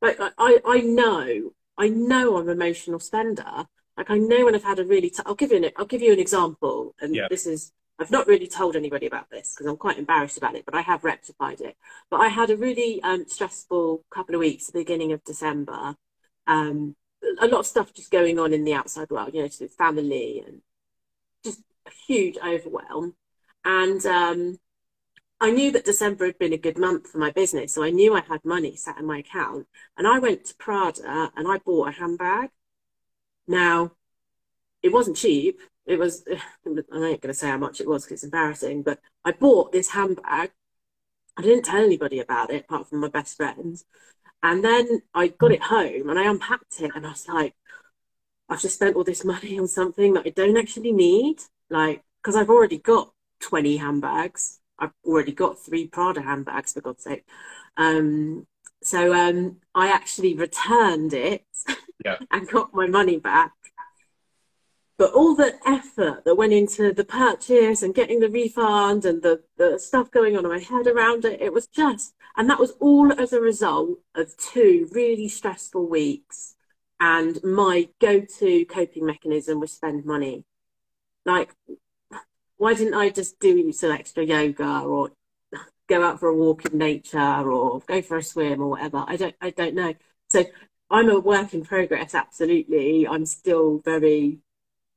[0.03, 4.63] like i i know i know i'm an emotional spender like I know when I've
[4.63, 7.29] had a really, i will give you an, I'll give you an example, and yeah.
[7.31, 10.67] this is I've not really told anybody about this because I'm quite embarrassed about it,
[10.67, 11.77] but I have rectified it.
[12.11, 15.97] But I had a really um, stressful couple of weeks at the beginning of December.
[16.47, 16.95] Um,
[17.41, 20.45] a lot of stuff just going on in the outside world, you know, to family
[20.47, 20.61] and
[21.43, 23.15] just a huge overwhelm.
[23.65, 24.59] And um,
[25.41, 28.15] I knew that December had been a good month for my business, so I knew
[28.15, 29.67] I had money sat in my account.
[29.97, 32.51] And I went to Prada and I bought a handbag
[33.47, 33.93] now,
[34.83, 35.61] it wasn't cheap.
[35.87, 39.01] It was, I ain't going to say how much it was because it's embarrassing, but
[39.25, 40.51] I bought this handbag.
[41.37, 43.85] I didn't tell anybody about it apart from my best friends.
[44.43, 47.55] And then I got it home and I unpacked it and I was like,
[48.49, 51.41] I've just spent all this money on something that I don't actually need.
[51.69, 54.61] Like, because I've already got 20 handbags.
[54.79, 57.25] I've already got three Prada handbags, for God's sake.
[57.77, 58.47] Um,
[58.83, 61.45] so um, I actually returned it
[62.05, 62.19] yeah.
[62.31, 63.53] and got my money back.
[64.99, 69.43] But all the effort that went into the purchase and getting the refund and the,
[69.59, 72.73] the stuff going on in my head around it, it was just, and that was
[72.81, 76.55] all as a result of two really stressful weeks.
[76.99, 80.47] And my go to coping mechanism was spend money.
[81.27, 81.55] Like,
[82.59, 85.11] why didn't I just do some extra yoga or
[85.89, 89.05] go out for a walk in nature or go for a swim or whatever?
[89.07, 89.95] I don't, I don't know.
[90.29, 90.45] So
[90.91, 93.07] I'm a work in progress, absolutely.
[93.07, 94.39] I'm still very,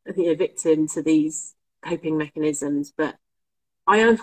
[0.07, 3.15] I think, a victim to these coping mechanisms, but
[3.87, 4.19] I am.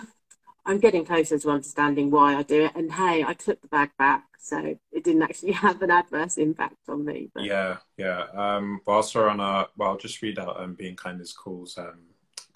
[0.65, 2.75] I'm getting closer to understanding why I do it.
[2.75, 6.75] And hey, I took the bag back, so it didn't actually have an adverse impact
[6.89, 7.29] on me.
[7.33, 7.45] But...
[7.45, 8.25] Yeah, yeah.
[8.33, 11.77] Um, whilst we're on our, well, I'll just read out um, Being Kind is Cool's
[11.77, 11.99] um,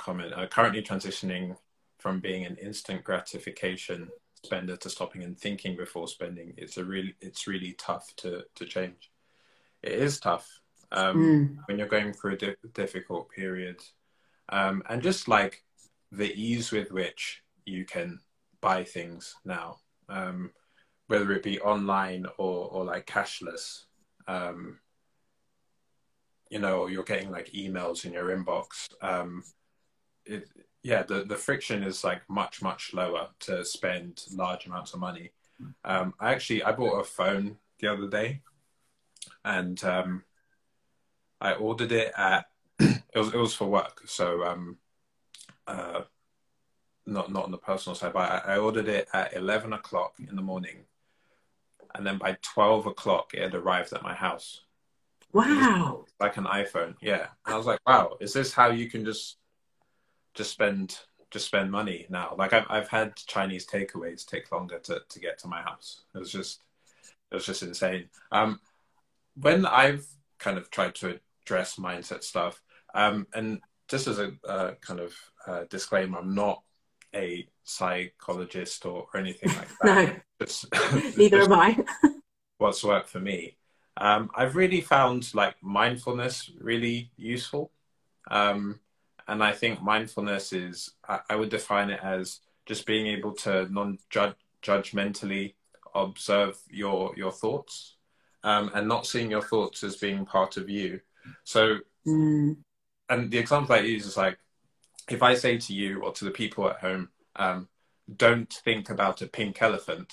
[0.02, 0.34] comment.
[0.34, 1.56] Uh, currently transitioning
[2.00, 4.10] from being an instant gratification
[4.44, 8.66] spender to stopping and thinking before spending it's a really it's really tough to to
[8.66, 9.12] change
[9.84, 10.62] it is tough
[10.92, 11.58] um, mm.
[11.68, 13.80] when you're going through a di- difficult period
[14.50, 15.64] um, and just like
[16.12, 18.20] the ease with which you can
[18.60, 19.78] buy things now,
[20.10, 20.52] um,
[21.08, 23.86] whether it be online or or like cashless.
[24.28, 24.80] Um,
[26.50, 28.90] you know, you're getting like emails in your inbox.
[29.02, 29.44] Um,
[30.26, 30.48] it,
[30.84, 35.32] yeah, the, the friction is like much, much lower to spend large amounts of money.
[35.86, 38.42] Um, I actually, I bought a phone the other day
[39.46, 40.24] and um,
[41.40, 42.48] I ordered it at,
[42.80, 44.02] it was, it was for work.
[44.06, 44.78] So, um,
[45.68, 46.02] uh,
[47.06, 50.36] not, not on the personal side, but I, I ordered it at 11 o'clock in
[50.36, 50.86] the morning.
[51.94, 54.62] And then by 12 o'clock, it had arrived at my house.
[55.34, 56.06] Wow.
[56.20, 56.96] Like an iPhone.
[57.02, 57.28] Yeah.
[57.46, 59.38] And I was like, wow, is this how you can just
[60.34, 60.98] just spend
[61.32, 62.36] just spend money now?
[62.38, 66.02] Like I've I've had Chinese takeaways take longer to, to get to my house.
[66.13, 66.62] It was just
[67.32, 68.10] it was just insane.
[68.32, 68.60] Um
[69.36, 70.06] when I've
[70.39, 72.62] kind of tried to address mindset stuff,
[72.94, 75.13] um and just as a uh, kind of
[75.46, 76.62] uh, disclaimer, I'm not
[77.13, 80.08] a psychologist or, or anything like that.
[80.08, 80.65] no, just,
[81.17, 81.78] neither am I.
[82.58, 83.58] what's worked for me
[83.98, 87.72] um, I've really found like mindfulness really useful.
[88.30, 88.80] Um,
[89.32, 93.65] and I think mindfulness is, I, I, would define it as just being able to
[93.72, 93.98] non
[94.62, 95.54] judgmentally
[95.96, 97.96] observe your, your thoughts
[98.44, 101.00] um, and not seeing your thoughts as being part of you.
[101.46, 102.58] So, mm.
[103.08, 104.38] and the example I use is like,
[105.10, 107.70] if I say to you or to the people at home, um,
[108.13, 110.12] don't think about a pink elephant,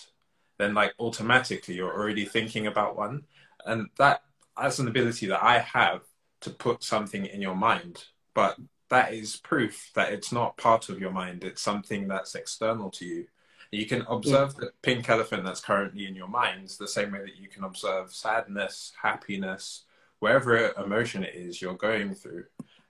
[0.58, 3.24] then like automatically you're already thinking about one
[3.66, 4.22] and that
[4.56, 6.02] that's an ability that I have
[6.42, 8.56] to put something in your mind, but
[8.90, 11.44] that is proof that it's not part of your mind.
[11.44, 13.26] It's something that's external to you.
[13.70, 14.66] You can observe yeah.
[14.66, 18.14] the pink elephant that's currently in your mind the same way that you can observe
[18.14, 19.84] sadness, happiness,
[20.20, 22.44] wherever emotion it is you're going through.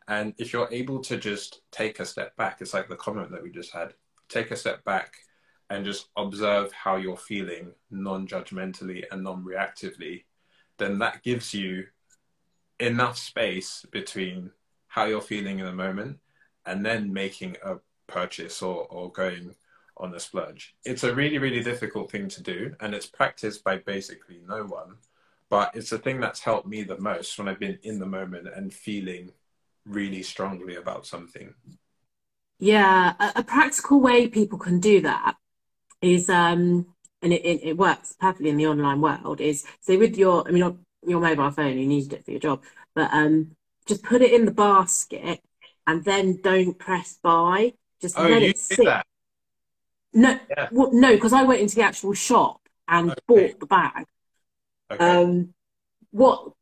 [0.07, 3.43] And if you're able to just take a step back, it's like the comment that
[3.43, 3.95] we just had
[4.29, 5.15] take a step back
[5.71, 10.25] and just observe how you're feeling non judgmentally and non reactively,
[10.79, 11.87] then that gives you
[12.81, 14.51] enough space between
[14.89, 16.19] how you're feeling in the moment
[16.67, 19.55] and then making a purchase or, or going
[19.97, 20.75] on a splurge.
[20.85, 24.97] It's a really, really difficult thing to do, and it's practiced by basically no one.
[25.51, 28.49] But it's the thing that's helped me the most when I've been in the moment
[28.55, 29.33] and feeling
[29.87, 31.55] really strongly about something.
[32.59, 35.37] Yeah, a, a practical way people can do that
[36.03, 36.87] is um,
[37.23, 40.51] and it, it, it, works perfectly in the online world is so with your I
[40.51, 42.63] mean your, your mobile phone you need it for your job
[42.95, 43.57] but um
[43.89, 45.41] just put it in the basket
[45.87, 49.07] and then don't press buy just oh, let it sit that?
[50.13, 50.69] no yeah.
[50.71, 53.21] well, no because I went into the actual shop and okay.
[53.27, 54.07] bought the bag
[54.91, 55.05] okay.
[55.05, 55.55] um
[56.11, 56.53] what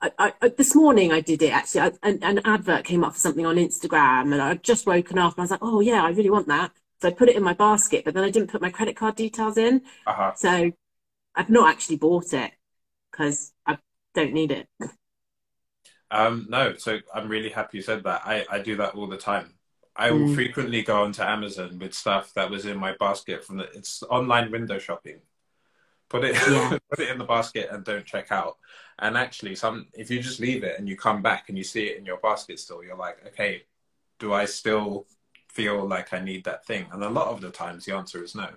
[0.00, 1.80] I, I, this morning I did it actually.
[1.80, 5.32] I, an, an advert came up for something on Instagram, and I'd just woken up
[5.32, 7.42] and I was like, "Oh yeah, I really want that." So I put it in
[7.42, 9.82] my basket, but then I didn't put my credit card details in.
[10.06, 10.32] Uh-huh.
[10.36, 10.70] So
[11.34, 12.52] I've not actually bought it
[13.10, 13.78] because I
[14.14, 14.68] don't need it.
[16.10, 18.22] Um, no, so I'm really happy you said that.
[18.24, 19.54] I, I do that all the time.
[19.94, 20.34] I will mm.
[20.34, 24.50] frequently go onto Amazon with stuff that was in my basket from the it's online
[24.52, 25.18] window shopping.
[26.08, 26.78] Put it yeah.
[26.88, 28.58] put it in the basket and don't check out.
[29.00, 31.86] And actually some if you just leave it and you come back and you see
[31.86, 33.64] it in your basket still, you're like, okay,
[34.20, 35.06] do I still
[35.48, 36.86] feel like I need that thing?
[36.92, 38.48] And a lot of the times the answer is no.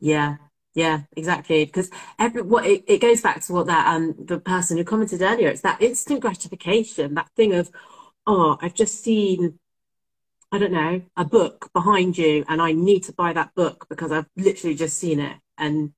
[0.00, 0.36] Yeah,
[0.78, 1.64] yeah, exactly.
[1.64, 5.22] Because every what it, it goes back to what that um the person who commented
[5.22, 5.48] earlier.
[5.48, 7.68] It's that instant gratification, that thing of,
[8.28, 9.58] oh, I've just seen,
[10.52, 14.12] I don't know, a book behind you, and I need to buy that book because
[14.12, 15.36] I've literally just seen it.
[15.58, 15.94] And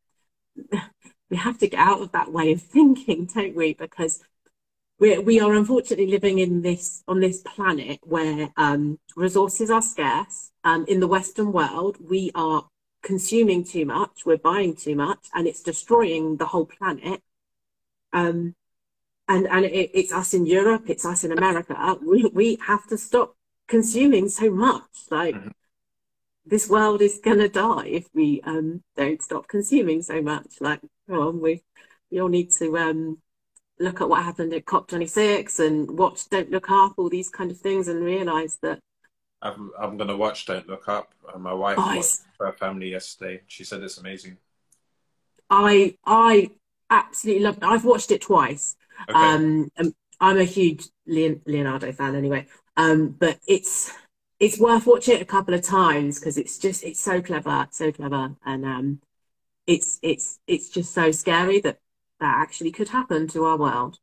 [1.31, 3.75] we have to get out of that way of thinking, don't we?
[3.75, 4.25] Because
[4.99, 10.53] we we are unfortunately living in this on this planet where um, resources are scarce.
[10.65, 12.65] Um, in the Western world, we are
[13.03, 17.23] consuming too much, we're buying too much, and it's destroying the whole planet.
[18.13, 18.55] Um,
[19.29, 21.97] and and it, it's us in Europe, it's us in America.
[22.03, 23.37] We we have to stop
[23.69, 25.07] consuming so much.
[25.11, 25.51] Like mm-hmm.
[26.45, 30.57] this world is gonna die if we um, don't stop consuming so much.
[30.61, 31.63] Like, come on, we
[32.11, 33.19] we all need to um,
[33.79, 37.59] look at what happened at COP26 and watch Don't Look Up, all these kind of
[37.59, 38.81] things, and realise that.
[39.43, 41.13] I'm, I'm going to watch Don't Look Up.
[41.39, 43.43] My wife oh, watched her family yesterday.
[43.47, 44.37] She said it's amazing.
[45.49, 46.51] I I
[46.91, 47.65] absolutely love it.
[47.65, 48.77] I've watched it twice.
[49.09, 49.19] Okay.
[49.19, 49.71] Um,
[50.21, 52.47] I'm a huge Leonardo fan anyway.
[52.77, 53.93] Um, but it's
[54.39, 57.91] it's worth watching it a couple of times because it's just it's so clever, so
[57.91, 59.01] clever, and um,
[59.67, 61.79] it's it's it's just so scary that
[62.21, 63.99] that actually could happen to our world.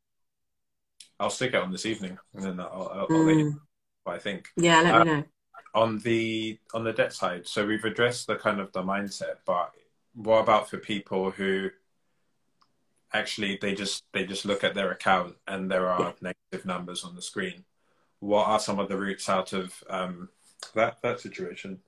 [1.20, 3.50] I'll stick it on this evening, and then I'll, I'll, I'll mm.
[3.50, 3.60] know
[4.08, 4.48] what I think.
[4.56, 5.24] Yeah, let uh, me know.
[5.74, 9.72] on the on the debt side, so we've addressed the kind of the mindset, but
[10.14, 11.70] what about for people who
[13.12, 17.14] actually they just they just look at their account and there are negative numbers on
[17.14, 17.64] the screen?
[18.20, 20.30] What are some of the routes out of um,
[20.74, 21.80] that that situation?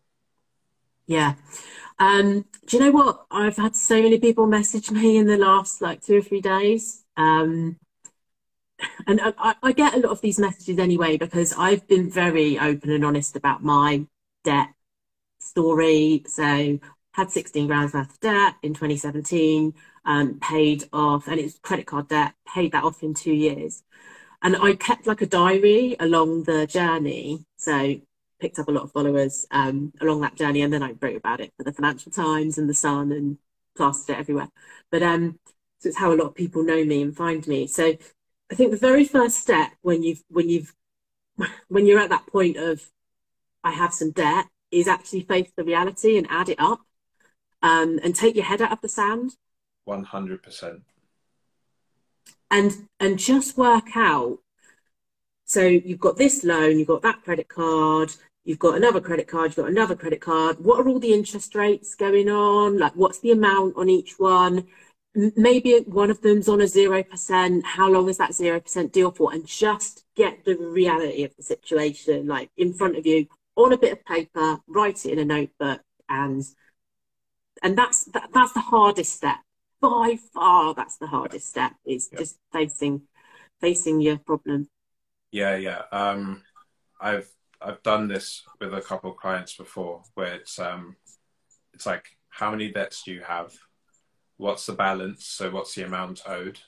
[1.06, 1.34] Yeah.
[1.98, 3.26] Um, do you know what?
[3.30, 7.04] I've had so many people message me in the last like two or three days.
[7.16, 7.78] Um,
[9.06, 12.90] and I, I, get a lot of these messages anyway because I've been very open
[12.90, 14.06] and honest about my
[14.44, 14.68] debt
[15.38, 16.24] story.
[16.26, 16.78] So
[17.12, 19.74] had 16 grand worth of debt in 2017,
[20.04, 23.82] um, paid off, and it's credit card debt, paid that off in two years.
[24.42, 27.44] And I kept like a diary along the journey.
[27.56, 28.00] So
[28.40, 31.40] picked up a lot of followers um, along that journey, and then I wrote about
[31.40, 33.38] it for the Financial Times and the Sun and
[33.76, 34.48] plastered it everywhere.
[34.90, 35.38] But um,
[35.78, 37.66] so it's how a lot of people know me and find me.
[37.66, 37.96] So
[38.50, 40.74] I think the very first step when you've when you've
[41.68, 42.90] when you're at that point of
[43.62, 46.80] I have some debt is actually face the reality and add it up
[47.62, 49.32] um, and take your head out of the sand.
[49.84, 50.82] One hundred percent.
[52.50, 54.38] And and just work out.
[55.44, 58.12] So you've got this loan, you've got that credit card,
[58.44, 60.60] you've got another credit card, you've got another credit card.
[60.60, 62.78] What are all the interest rates going on?
[62.78, 64.66] Like what's the amount on each one?
[65.14, 67.64] Maybe one of them's on a 0%.
[67.64, 69.32] How long is that 0% deal for?
[69.32, 73.78] And just get the reality of the situation like in front of you on a
[73.78, 76.44] bit of paper, write it in a notebook and
[77.62, 79.36] and that's that, that's the hardest step.
[79.80, 82.20] By far that's the hardest step is yep.
[82.20, 83.02] just facing
[83.60, 84.68] facing your problem.
[85.30, 85.82] Yeah, yeah.
[85.92, 86.42] Um
[87.00, 87.28] I've
[87.60, 90.96] I've done this with a couple of clients before where it's um
[91.74, 93.52] it's like how many debts do you have?
[94.40, 95.26] What's the balance?
[95.26, 96.58] So what's the amount owed?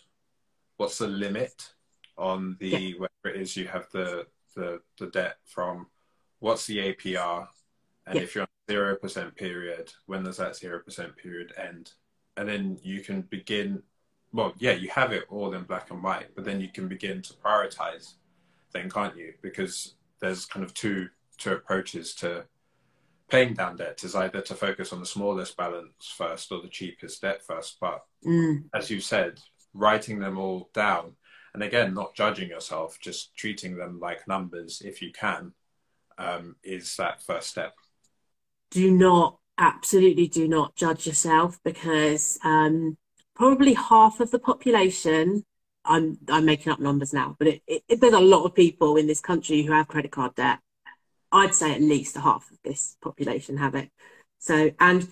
[0.77, 1.73] What's the limit
[2.19, 2.99] on the yeah.
[2.99, 5.87] where it is you have the, the the debt from?
[6.39, 7.49] What's the APR?
[8.07, 8.23] And yeah.
[8.23, 11.93] if you're on zero percent period, when does that zero percent period end?
[12.37, 13.83] And then you can begin.
[14.33, 17.23] Well, yeah, you have it all in black and white, but then you can begin
[17.23, 18.15] to prioritize.
[18.73, 19.35] Then, can't you?
[19.43, 21.09] Because there's kind of two
[21.39, 22.45] two approaches to
[23.33, 27.23] paying down debt is either to focus on the smallest balance first or the cheapest
[27.23, 27.79] debt first.
[27.81, 28.65] But mm.
[28.75, 29.41] as you said,
[29.73, 31.13] writing them all down,
[31.55, 35.53] and again, not judging yourself, just treating them like numbers if you can,
[36.19, 37.73] um, is that first step.
[38.71, 42.99] Do not, absolutely do not judge yourself because um,
[43.35, 45.43] probably half of the population.
[45.85, 49.09] I'm I'm making up numbers now, but it, it, there's a lot of people in
[49.09, 50.61] this country who have credit card debt
[51.33, 53.91] I'd say at least half of this population have it.
[54.39, 55.09] So, and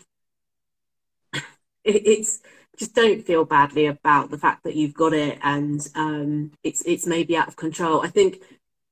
[1.84, 2.40] it, it's
[2.78, 7.06] just don't feel badly about the fact that you've got it and um, it's it's
[7.06, 8.00] maybe out of control.
[8.00, 8.38] I think,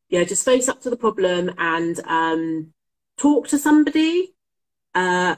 [0.09, 2.73] yeah, just face up to the problem and um,
[3.17, 4.35] talk to somebody.
[4.95, 5.37] Uh,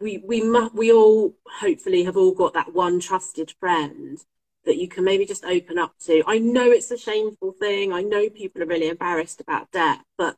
[0.00, 0.42] we we
[0.74, 4.18] we all hopefully have all got that one trusted friend
[4.64, 6.22] that you can maybe just open up to.
[6.26, 7.92] I know it's a shameful thing.
[7.92, 10.36] I know people are really embarrassed about debt, but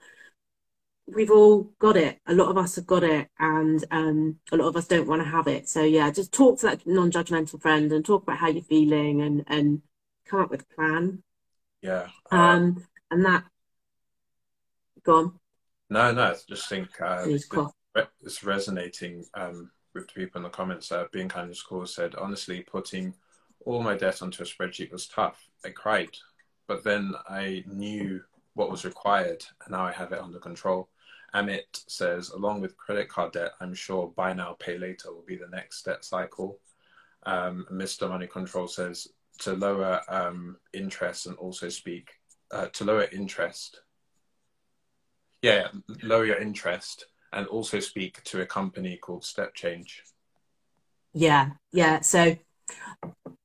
[1.07, 2.18] we've all got it.
[2.26, 5.22] A lot of us have got it, and um, a lot of us don't want
[5.22, 5.68] to have it.
[5.68, 9.44] So yeah, just talk to that non-judgmental friend and talk about how you're feeling, and
[9.46, 9.82] and
[10.26, 11.22] come up with a plan.
[11.82, 12.09] Yeah.
[12.30, 13.44] Um, um and that.
[15.04, 15.32] Go on.
[15.88, 16.22] No, no.
[16.22, 17.48] I just think uh, it's,
[18.22, 20.90] it's resonating um, with the people in the comments.
[20.90, 23.14] Uh, being kind of school said, honestly, putting
[23.64, 25.48] all my debt onto a spreadsheet was tough.
[25.64, 26.11] I cried,
[26.66, 28.22] but then I knew
[28.54, 30.88] what was required, and now I have it under control.
[31.35, 35.37] Amit says, along with credit card debt, I'm sure buy now, pay later will be
[35.37, 36.59] the next debt cycle.
[37.24, 38.09] Um, Mr.
[38.09, 39.09] Money Control says
[39.41, 42.11] to lower um, interest and also speak
[42.51, 43.81] uh, to lower interest.
[45.43, 45.68] Yeah,
[46.03, 50.03] lower your interest and also speak to a company called Step Change.
[51.12, 52.01] Yeah, yeah.
[52.01, 52.37] So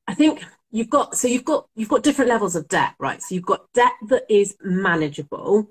[0.06, 3.22] I think you've got so you've got you've got different levels of debt, right?
[3.22, 5.70] So you've got debt that is manageable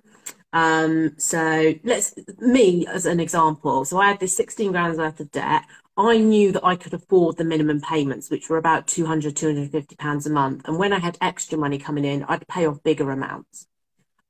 [0.53, 3.85] um, so let's me as an example.
[3.85, 5.65] So I had this 16 grand worth of debt.
[5.97, 10.25] I knew that I could afford the minimum payments, which were about 200, 250 pounds
[10.25, 10.67] a month.
[10.67, 13.67] And when I had extra money coming in, I'd pay off bigger amounts.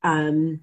[0.04, 0.62] Um,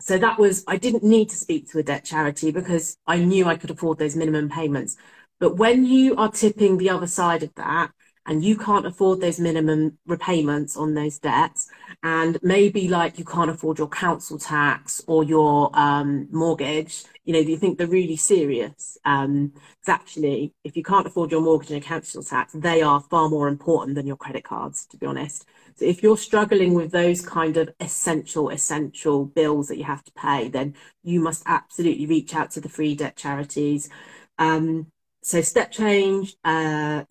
[0.00, 3.46] so that was, I didn't need to speak to a debt charity because I knew
[3.46, 4.96] I could afford those minimum payments.
[5.38, 7.92] But when you are tipping the other side of that
[8.26, 11.68] and you can't afford those minimum repayments on those debts,
[12.02, 17.38] and maybe like you can't afford your council tax or your um, mortgage, you know,
[17.38, 18.98] you think they're really serious.
[19.04, 19.52] Um,
[19.86, 23.48] actually, if you can't afford your mortgage and your council tax, they are far more
[23.48, 25.46] important than your credit cards, to be honest.
[25.76, 30.12] So if you're struggling with those kind of essential, essential bills that you have to
[30.12, 33.88] pay, then you must absolutely reach out to the free debt charities.
[34.38, 34.86] Um,
[35.22, 37.04] so Step Change, uh,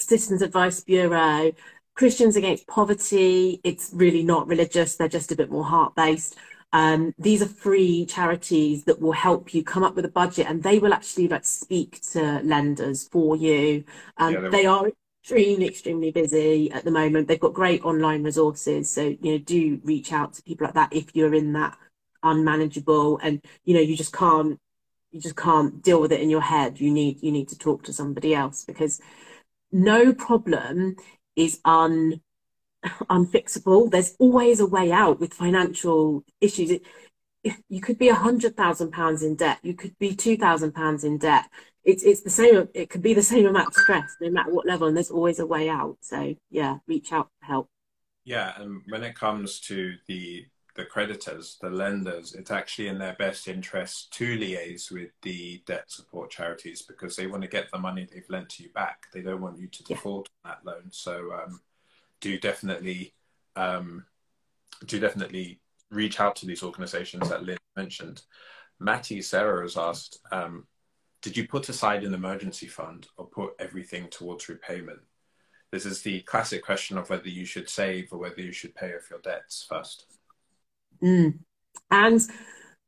[0.00, 1.52] Citizens Advice Bureau,
[1.94, 3.60] Christians Against Poverty.
[3.64, 6.36] It's really not religious; they're just a bit more heart-based.
[6.72, 10.62] Um, these are free charities that will help you come up with a budget, and
[10.62, 13.84] they will actually like speak to lenders for you.
[14.18, 14.90] Um, yeah, they are
[15.22, 17.28] extremely, extremely busy at the moment.
[17.28, 20.92] They've got great online resources, so you know, do reach out to people like that
[20.92, 21.76] if you're in that
[22.22, 24.58] unmanageable and you know you just can't
[25.10, 26.80] you just can't deal with it in your head.
[26.80, 29.00] You need you need to talk to somebody else because
[29.72, 30.96] no problem
[31.36, 32.20] is un
[33.08, 33.90] unfixable.
[33.90, 36.70] There's always a way out with financial issues.
[36.70, 36.82] It,
[37.68, 39.58] you could be a hundred thousand pounds in debt.
[39.62, 41.46] You could be two thousand pounds in debt.
[41.84, 42.68] It's it's the same.
[42.74, 44.88] It could be the same amount of stress, no matter what level.
[44.88, 45.98] And there's always a way out.
[46.00, 47.68] So yeah, reach out for help.
[48.24, 50.46] Yeah, and when it comes to the
[50.76, 55.90] the creditors, the lenders, it's actually in their best interest to liaise with the debt
[55.90, 59.06] support charities because they want to get the money they've lent to you back.
[59.12, 60.50] They don't want you to default yeah.
[60.50, 60.84] on that loan.
[60.90, 61.60] So um,
[62.20, 63.14] do definitely
[63.56, 64.04] um,
[64.86, 65.60] do definitely
[65.90, 68.22] reach out to these organisations that Lynn mentioned.
[68.78, 70.66] Matty Sarah has asked, um,
[71.20, 75.00] did you put aside an emergency fund or put everything towards repayment?
[75.70, 78.94] This is the classic question of whether you should save or whether you should pay
[78.94, 80.06] off your debts first.
[81.02, 81.38] Mm.
[81.90, 82.20] And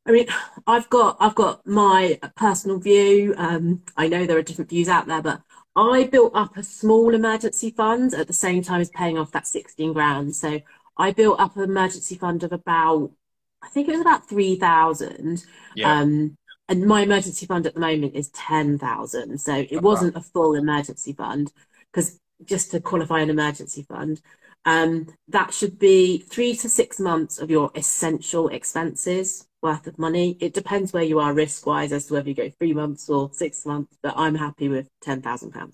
[0.06, 0.26] I mean,
[0.66, 3.34] I've got I've got my personal view.
[3.36, 5.42] Um, I know there are different views out there, but
[5.74, 9.46] I built up a small emergency fund at the same time as paying off that
[9.46, 10.36] 16 grand.
[10.36, 10.60] So
[10.98, 13.10] I built up an emergency fund of about,
[13.62, 15.44] I think it was about 3,000.
[15.74, 16.00] Yeah.
[16.00, 16.36] Um,
[16.68, 19.38] and my emergency fund at the moment is 10,000.
[19.38, 20.20] So it oh, wasn't wow.
[20.20, 21.52] a full emergency fund
[21.90, 24.20] because just to qualify an emergency fund,
[24.64, 30.36] um, that should be three to six months of your essential expenses worth of money.
[30.40, 33.30] It depends where you are risk wise as to whether you go three months or
[33.32, 35.72] six months, but I'm happy with £10,000.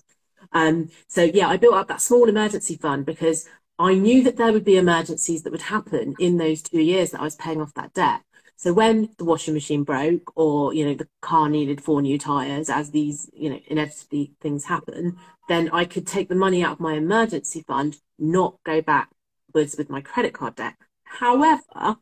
[0.51, 3.47] Um, so yeah, I built up that small emergency fund because
[3.77, 7.21] I knew that there would be emergencies that would happen in those two years that
[7.21, 8.21] I was paying off that debt.
[8.59, 12.69] So when the washing machine broke or, you know, the car needed four new tires,
[12.69, 15.15] as these, you know, inevitably things happen,
[15.47, 19.89] then I could take the money out of my emergency fund, not go backwards with
[19.89, 20.75] my credit card debt.
[21.05, 21.95] However,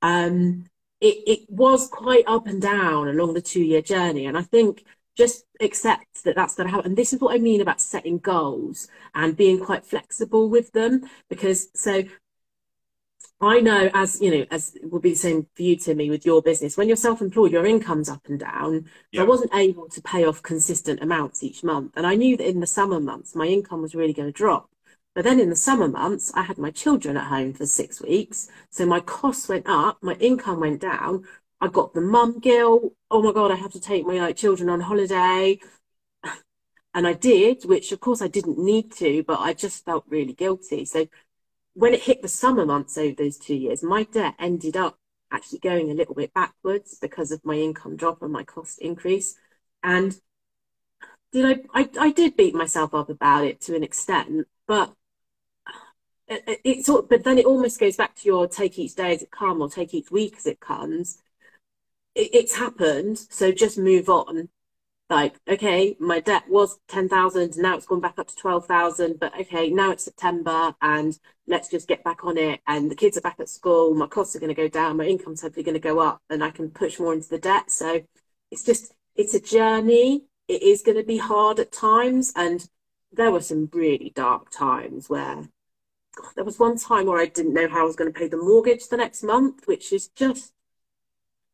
[0.00, 0.66] um,
[1.00, 4.26] it, it was quite up and down along the two year journey.
[4.26, 4.84] And I think
[5.16, 6.92] just accept that that's going to happen.
[6.92, 11.10] And this is what I mean about setting goals and being quite flexible with them.
[11.28, 12.04] Because so
[13.40, 16.40] I know, as you know, as will be the same for you, Timi, with your
[16.40, 16.76] business.
[16.76, 18.86] When you're self-employed, your income's up and down.
[19.16, 22.60] I wasn't able to pay off consistent amounts each month, and I knew that in
[22.60, 24.70] the summer months my income was really going to drop.
[25.14, 28.48] But then in the summer months, I had my children at home for six weeks,
[28.70, 31.24] so my costs went up, my income went down.
[31.60, 32.94] I got the mum guilt.
[33.10, 35.58] Oh my god, I have to take my like, children on holiday,
[36.94, 40.32] and I did, which of course I didn't need to, but I just felt really
[40.32, 40.84] guilty.
[40.86, 41.06] So
[41.76, 44.98] when it hit the summer months over those two years, my debt ended up
[45.30, 49.36] actually going a little bit backwards because of my income drop and my cost increase.
[49.82, 50.18] And
[51.32, 54.94] did I, I, I did beat myself up about it to an extent, but
[56.28, 59.22] it, it, sort but then it almost goes back to your take each day as
[59.22, 61.18] it comes or take each week as it comes.
[62.14, 64.48] It, it's happened, so just move on
[65.08, 69.70] like okay my debt was 10,000 now it's gone back up to 12,000 but okay
[69.70, 73.38] now it's September and let's just get back on it and the kids are back
[73.38, 76.00] at school my costs are going to go down my income's hopefully going to go
[76.00, 77.70] up and I can push more into the debt.
[77.70, 78.02] So
[78.50, 80.24] it's just it's a journey.
[80.48, 82.68] It is going to be hard at times and
[83.12, 85.36] there were some really dark times where
[86.16, 88.28] God, there was one time where I didn't know how I was going to pay
[88.28, 90.52] the mortgage the next month which is just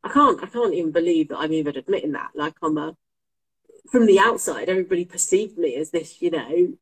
[0.03, 2.95] I can't I can't even believe that I'm even admitting that like I'm a
[3.93, 6.73] from the outside, everybody perceived me as this, you know,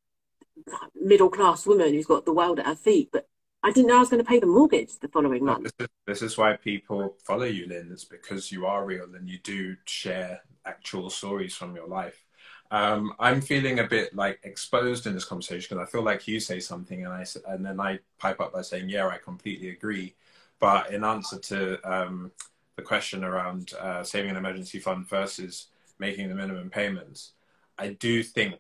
[0.96, 3.10] middle class woman who's got the world at her feet.
[3.12, 3.28] But
[3.62, 5.64] I didn't know I was going to pay the mortgage the following month.
[5.64, 7.90] This is, this is why people follow you, Lynn.
[7.92, 12.24] It's because you are real and you do share actual stories from your life.
[12.72, 16.40] Um, I'm feeling a bit like exposed in this conversation because I feel like you
[16.40, 20.16] say something and I and then I pipe up by saying, "Yeah, I completely agree."
[20.62, 22.32] But in answer to um,
[22.78, 25.68] the question around uh, saving an emergency fund versus
[26.02, 27.34] making the minimum payments,
[27.78, 28.60] I do think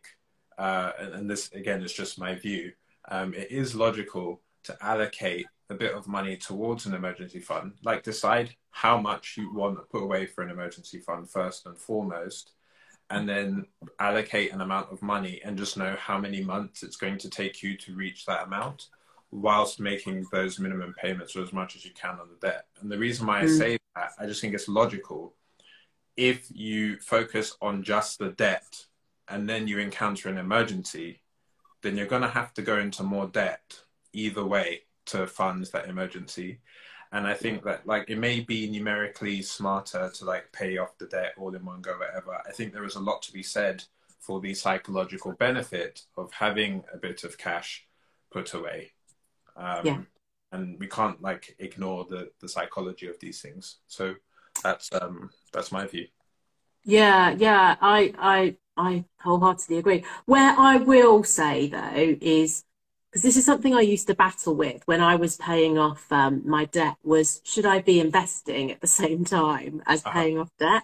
[0.57, 2.71] uh, and, this again is just my view,
[3.09, 7.73] um, it is logical to allocate a bit of money towards an emergency fund.
[7.83, 11.77] Like decide how much you want to put away for an emergency fund first and
[11.77, 12.51] foremost,
[13.09, 13.65] and then
[13.99, 17.63] allocate an amount of money and just know how many months it's going to take
[17.63, 18.87] you to reach that amount
[19.31, 22.65] whilst making those minimum payments or as much as you can on the debt.
[22.81, 23.57] And the reason why I mm.
[23.57, 25.33] say that, I just think it's logical.
[26.21, 28.85] If you focus on just the debt
[29.27, 31.21] and then you encounter an emergency,
[31.81, 33.81] then you're going to have to go into more debt
[34.13, 36.59] either way to fund that emergency.
[37.11, 41.07] And I think that like it may be numerically smarter to like pay off the
[41.07, 42.39] debt all in one go, whatever.
[42.47, 43.83] I think there is a lot to be said
[44.19, 47.87] for the psychological benefit of having a bit of cash
[48.31, 48.91] put away.
[49.57, 49.97] Um, yeah.
[50.51, 53.77] And we can't like ignore the the psychology of these things.
[53.87, 54.15] So
[54.63, 56.07] that's um that's my view.
[56.83, 60.03] Yeah, yeah, I I I wholeheartedly agree.
[60.25, 62.63] Where I will say though is
[63.11, 66.43] because this is something I used to battle with when I was paying off um,
[66.45, 70.13] my debt was should I be investing at the same time as uh-huh.
[70.13, 70.83] paying off debt?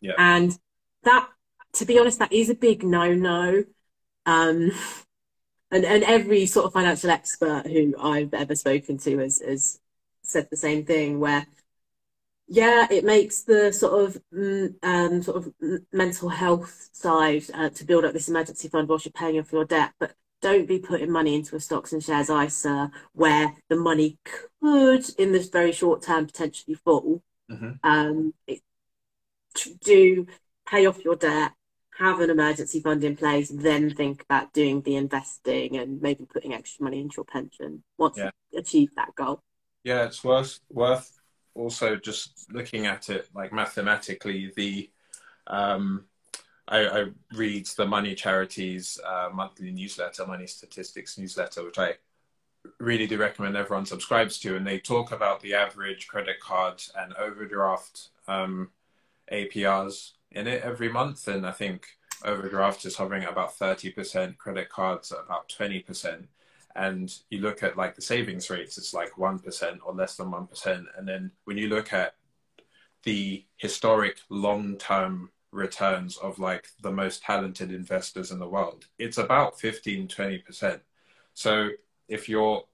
[0.00, 0.14] Yeah.
[0.18, 0.58] And
[1.04, 1.28] that,
[1.74, 3.64] to be honest, that is a big no-no.
[4.24, 4.72] Um,
[5.70, 9.78] and, and every sort of financial expert who I've ever spoken to has, has
[10.22, 11.46] said the same thing where
[12.48, 15.52] yeah, it makes the sort of mm, um, sort of
[15.92, 19.64] mental health side uh, to build up this emergency fund whilst you're paying off your
[19.64, 19.92] debt.
[19.98, 24.18] But don't be putting money into a stocks and shares ISA where the money
[24.62, 27.22] could, in this very short term, potentially fall.
[27.50, 27.72] Mm-hmm.
[27.82, 28.60] Um, it,
[29.82, 30.26] do
[30.68, 31.52] pay off your debt,
[31.98, 36.52] have an emergency fund in place, then think about doing the investing and maybe putting
[36.52, 38.30] extra money into your pension once yeah.
[38.50, 39.42] you achieve that goal.
[39.82, 41.10] Yeah, it's worth worth
[41.56, 44.52] also just looking at it like mathematically.
[44.54, 44.90] The
[45.46, 46.04] um,
[46.68, 51.94] I, I read the Money Charities uh, monthly newsletter, Money Statistics newsletter, which I
[52.80, 54.56] really do recommend everyone subscribes to.
[54.56, 58.70] And they talk about the average credit card and overdraft um,
[59.32, 61.28] APRs in it every month.
[61.28, 61.86] And I think
[62.24, 66.26] overdraft is hovering at about 30%, credit cards at about 20%.
[66.76, 70.84] And you look at like the savings rates, it's like 1% or less than 1%.
[70.96, 72.14] And then when you look at
[73.02, 78.86] the historic long term returns of like the most talented investors in the world.
[78.98, 80.80] It's about 15, 20%.
[81.34, 81.70] So
[82.08, 82.64] if you're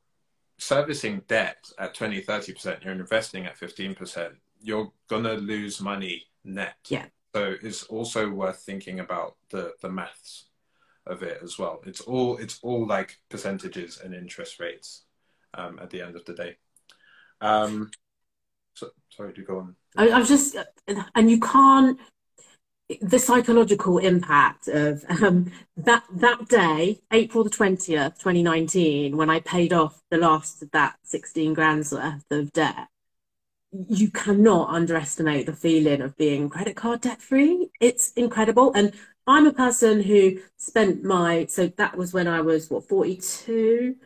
[0.59, 6.77] servicing debt at 20, 30%, you're investing at 15%, you're going to lose money net.
[6.89, 7.07] Yeah.
[7.35, 10.47] So it's also worth thinking about the, the maths
[11.07, 11.81] of it as well.
[11.87, 15.05] It's all, it's all like percentages and interest rates
[15.55, 16.57] um, at the end of the day.
[17.41, 17.91] Um,
[18.75, 19.77] so, sorry to go on.
[19.97, 20.57] I, I was just,
[21.15, 21.99] and you can't,
[23.01, 29.41] the psychological impact of um, that that day, April the twentieth, twenty nineteen, when I
[29.41, 32.89] paid off the last of that sixteen grand's worth of debt.
[33.89, 37.71] You cannot underestimate the feeling of being credit card debt free.
[37.81, 38.93] It's incredible, and
[39.27, 43.97] I'm a person who spent my so that was when I was what forty two.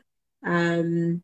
[0.45, 1.23] Um,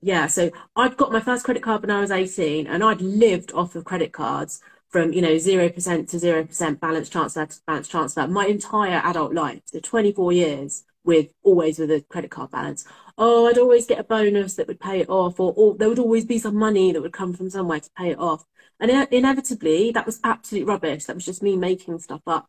[0.00, 3.52] yeah, so I'd got my first credit card when I was 18 and I'd lived
[3.52, 7.56] off of credit cards from you know zero percent to zero percent balance transfer to
[7.66, 12.50] balance transfer my entire adult life, so 24 years with always with a credit card
[12.50, 12.84] balance.
[13.18, 15.98] Oh, I'd always get a bonus that would pay it off, or, or there would
[15.98, 18.44] always be some money that would come from somewhere to pay it off.
[18.80, 21.04] And inevitably, that was absolute rubbish.
[21.04, 22.48] That was just me making stuff up.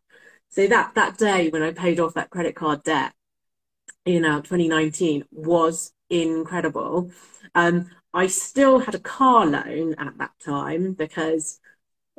[0.50, 3.12] So that that day when I paid off that credit card debt
[4.04, 7.10] in uh, 2019 was incredible.
[7.54, 11.60] Um, I still had a car loan at that time because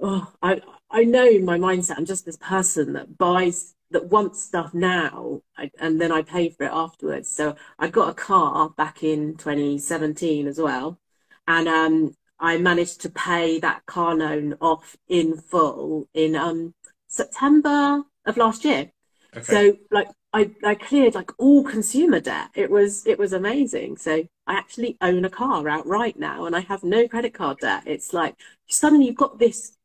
[0.01, 0.61] oh, I
[0.91, 1.97] I know my mindset.
[1.97, 5.41] I'm just this person that buys that wants stuff now
[5.80, 7.30] and then I pay for it afterwards.
[7.30, 10.99] So I got a car back in 2017 as well,
[11.47, 16.73] and um, I managed to pay that car loan off in full in um,
[17.07, 18.91] September of last year.
[19.36, 19.43] Okay.
[19.43, 22.49] So like I, I cleared like all consumer debt.
[22.53, 23.97] It was it was amazing.
[23.97, 27.84] So I actually own a car outright now and I have no credit card debt.
[27.86, 28.36] It's like
[28.67, 29.78] suddenly you've got this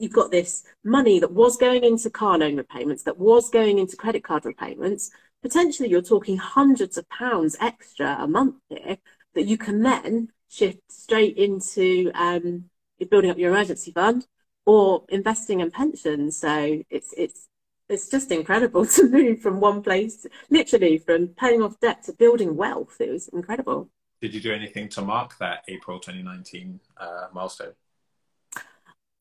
[0.00, 3.96] you've got this money that was going into car loan repayments, that was going into
[3.96, 5.10] credit card repayments.
[5.42, 8.98] Potentially, you're talking hundreds of pounds extra a month here
[9.34, 12.64] that you can then shift straight into um,
[13.10, 14.26] building up your emergency fund
[14.66, 16.36] or investing in pensions.
[16.38, 17.48] So it's it's
[17.90, 22.56] it's just incredible to move from one place, literally from paying off debt to building
[22.56, 22.96] wealth.
[23.00, 23.90] It was incredible.
[24.20, 27.72] Did you do anything to mark that April 2019 uh, milestone?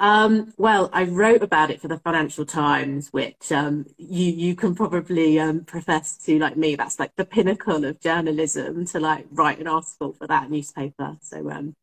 [0.02, 4.74] Um, well, I wrote about it for the Financial Times, which um, you you can
[4.74, 9.60] probably um, profess to, like me, that's like the pinnacle of journalism to like write
[9.60, 11.18] an article for that newspaper.
[11.22, 11.76] So um,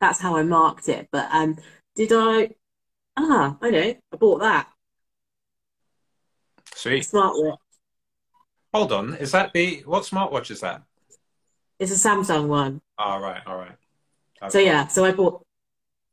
[0.00, 1.08] that's how I marked it.
[1.12, 1.58] But um,
[1.94, 2.50] did I?
[3.16, 3.94] Ah, I know.
[4.12, 4.68] I bought that
[6.80, 7.02] Sweet.
[7.04, 7.58] smartwatch.
[8.72, 9.14] Hold on.
[9.16, 10.82] Is that the what smartwatch is that?
[11.78, 12.80] It's a Samsung one.
[12.98, 13.76] All right, all right.
[14.40, 15.44] I've So got- yeah, so I bought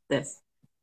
[0.08, 0.40] this.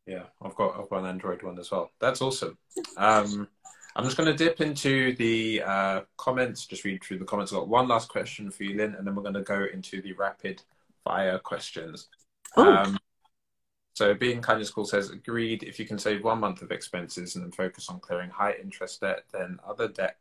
[0.07, 1.91] Yeah, I've got I've got an Android one as well.
[1.99, 2.57] That's awesome.
[2.97, 3.47] Um,
[3.95, 7.51] I'm just going to dip into the uh, comments, just read through the comments.
[7.53, 10.01] I've got one last question for you, Lynn, and then we're going to go into
[10.01, 10.61] the rapid
[11.03, 12.07] fire questions.
[12.57, 12.99] Oh, Um,
[13.96, 15.64] so, being kind of school says, agreed.
[15.64, 19.00] If you can save one month of expenses and then focus on clearing high interest
[19.00, 20.18] debt, then other debt,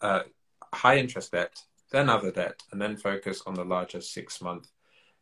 [0.00, 0.20] uh,
[0.72, 1.60] high interest debt,
[1.90, 4.68] then other debt, and then focus on the larger six month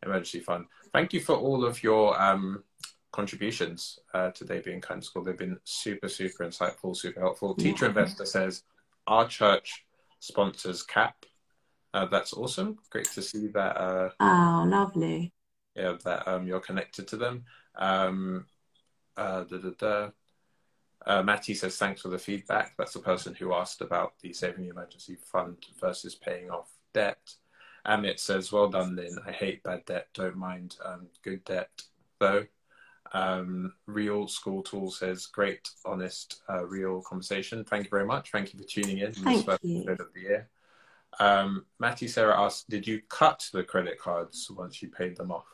[0.04, 0.66] emergency fund.
[0.92, 2.64] Thank you for all of your um,
[3.12, 5.24] contributions uh, today, being kind of school.
[5.24, 7.54] They've been super, super insightful, super helpful.
[7.54, 7.92] Teacher Yeah.
[7.92, 8.62] Investor says,
[9.06, 9.86] our church
[10.20, 11.24] sponsors CAP.
[11.94, 12.76] Uh, that's awesome.
[12.90, 13.78] Great to see that.
[13.78, 15.32] Uh, oh, lovely.
[15.76, 17.44] Yeah, that um, you're connected to them.
[17.76, 18.46] Um,
[19.16, 20.08] uh, da, da, da.
[21.06, 22.74] Uh, Matty says, thanks for the feedback.
[22.76, 27.34] That's the person who asked about the saving the emergency fund versus paying off debt.
[27.86, 29.16] Amit says, well done, Lynn.
[29.24, 30.08] I hate bad debt.
[30.14, 31.70] Don't mind um, good debt,
[32.18, 32.46] though.
[33.12, 37.64] Um, real School Tool says, great, honest, uh, real conversation.
[37.64, 38.32] Thank you very much.
[38.32, 39.12] Thank you for tuning in.
[39.12, 39.88] this Thank first you.
[39.88, 40.48] of the year.
[41.20, 45.46] Um, Matty Sarah asked, did you cut the credit cards once you paid them off?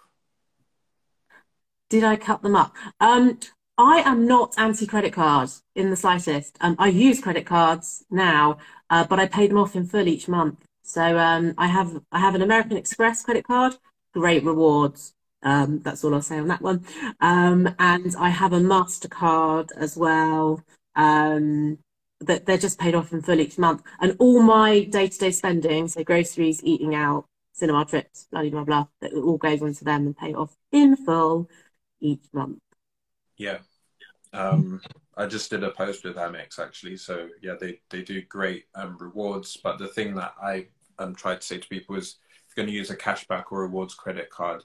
[1.93, 2.75] Did I cut them up?
[3.01, 3.39] Um,
[3.77, 6.57] I am not anti-credit cards in the slightest.
[6.63, 8.57] Um, I use credit cards now,
[8.89, 10.65] uh, but I pay them off in full each month.
[10.83, 13.75] So um, I have I have an American Express credit card,
[14.15, 15.13] great rewards.
[15.43, 16.87] Um, that's all I'll say on that one.
[17.21, 20.65] Um, and I have a Mastercard as well.
[20.97, 21.77] Um,
[22.21, 23.83] that they're just paid off in full each month.
[24.01, 29.13] And all my day-to-day spending, so groceries, eating out, cinema trips, blah blah blah, that
[29.13, 31.51] all goes into them and pay off in full
[32.03, 32.59] each month.
[33.39, 33.59] Yeah.
[34.35, 34.81] Um,
[35.17, 36.97] I just did a post with Amex actually.
[36.97, 39.57] So yeah, they, they do great um, rewards.
[39.57, 40.67] But the thing that I
[40.99, 42.17] um, try to say to people is
[42.49, 44.65] if you're going to use a cashback or rewards credit card,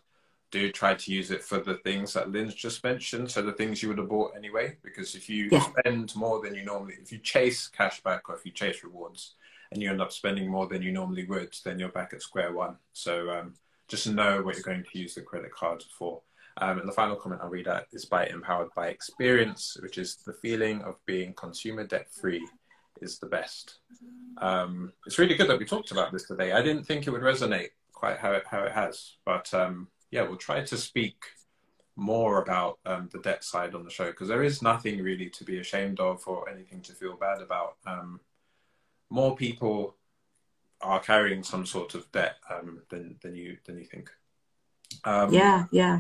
[0.50, 3.30] do try to use it for the things that Lynn's just mentioned.
[3.30, 4.78] So the things you would have bought anyway.
[4.84, 5.66] Because if you Yeah.
[5.80, 9.36] spend more than you normally, if you chase cashback or if you chase rewards
[9.72, 12.54] and you end up spending more than you normally would, then you're back at square
[12.54, 12.78] one.
[12.94, 13.56] So um,
[13.90, 16.22] just know what you're going to use the credit card for.
[16.60, 20.18] Um, and the final comment I'll read out is by Empowered by Experience, which is
[20.26, 22.48] the feeling of being consumer debt free
[23.02, 23.80] is the best.
[24.38, 26.52] Um, it's really good that we talked about this today.
[26.52, 30.24] I didn't think it would resonate quite how it, how it has, but um, yeah,
[30.24, 31.16] we'll try to speak
[31.96, 35.44] more about um, the debt side on the show because there is nothing really to
[35.44, 37.78] be ashamed of or anything to feel bad about.
[37.86, 38.20] Um,
[39.10, 39.96] more people
[40.82, 44.12] are carrying some sort of debt um, than than you than you think.
[45.32, 46.00] Yeah, yeah.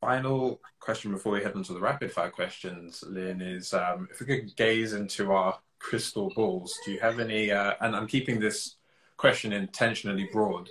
[0.00, 4.24] Final question before we head into the rapid fire questions, Lynn, is um, if we
[4.26, 8.76] could gaze into our crystal balls, do you have any, uh, and I'm keeping this
[9.18, 10.70] question intentionally broad,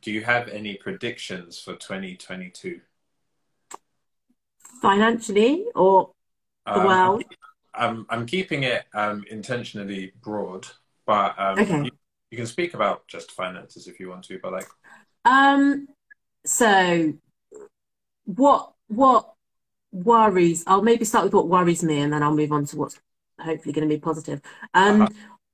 [0.00, 2.80] do you have any predictions for 2022?
[4.80, 6.12] Financially or
[6.64, 7.24] the Um, world?
[7.74, 10.68] I'm, I'm keeping it um, intentionally broad,
[11.04, 11.82] but um, Okay.
[11.82, 11.90] you,
[12.30, 14.68] you can speak about just finances if you want to, but like,
[15.24, 15.88] Um,
[16.46, 17.14] so
[18.28, 19.34] what what
[19.92, 23.00] worries, I'll maybe start with what worries me and then I'll move on to what's
[23.40, 24.40] hopefully going to be positive.
[24.74, 25.08] Um, Uh-huh.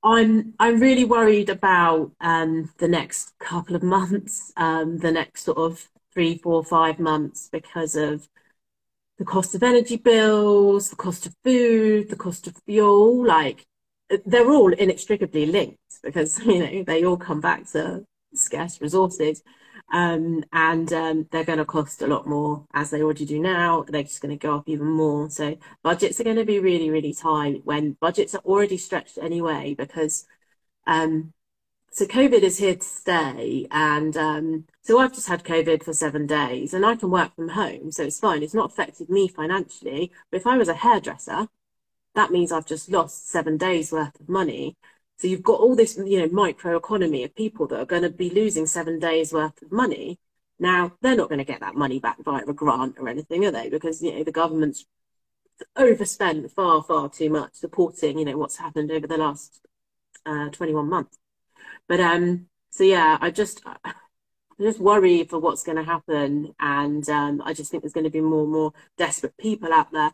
[0.05, 5.59] I'm I'm really worried about um the next couple of months, um, the next sort
[5.59, 8.29] of three, four, five months because of
[9.19, 13.67] the cost of energy bills, the cost of food, the cost of fuel, like
[14.27, 18.05] they're all inextricably linked because you know they all come back to
[18.35, 19.43] scarce resources.
[19.93, 23.85] Um, and um, they're going to cost a lot more as they already do now.
[23.87, 25.31] They're just going to go up even more.
[25.31, 29.75] So budgets are going to be really, really tight when budgets are already stretched anyway
[29.75, 30.27] because
[30.87, 31.33] um,
[31.95, 33.69] so COVID is here to stay.
[33.71, 37.51] And um, so I've just had COVID for seven days and I can work from
[37.51, 37.93] home.
[37.93, 38.43] So it's fine.
[38.43, 40.11] It's not affected me financially.
[40.31, 41.47] But if I was a hairdresser,
[42.17, 44.77] that means I've just lost seven days worth of money.
[45.17, 48.11] So you've got all this, you know, micro economy of people that are going to
[48.11, 50.19] be losing seven days worth of money.
[50.59, 53.51] Now they're not going to get that money back via a grant or anything, are
[53.51, 53.69] they?
[53.69, 54.87] Because you know the government's
[55.77, 59.61] overspent far, far too much supporting, you know, what's happened over the last
[60.27, 61.19] uh, 21 months.
[61.89, 63.93] But um, so yeah, I just I
[64.61, 68.11] just worry for what's going to happen, and um, I just think there's going to
[68.11, 70.13] be more and more desperate people out there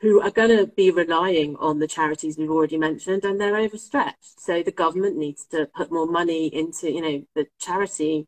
[0.00, 4.40] who are going to be relying on the charities we've already mentioned and they're overstretched.
[4.40, 8.26] So the government needs to put more money into, you know, the charity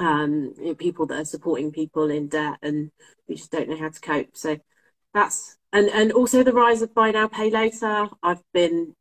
[0.00, 2.90] um, you know, people that are supporting people in debt and
[3.28, 4.36] we just don't know how to cope.
[4.36, 4.58] So
[5.14, 8.08] that's and and also the rise of buy now pay later.
[8.22, 8.94] I've been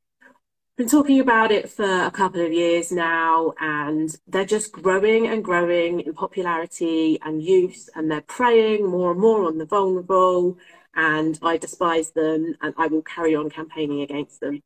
[0.77, 5.43] been talking about it for a couple of years now, and they're just growing and
[5.43, 10.57] growing in popularity and use, and they're preying more and more on the vulnerable.
[11.01, 14.61] And I despise them, and I will carry on campaigning against them.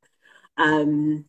[0.58, 1.26] Um,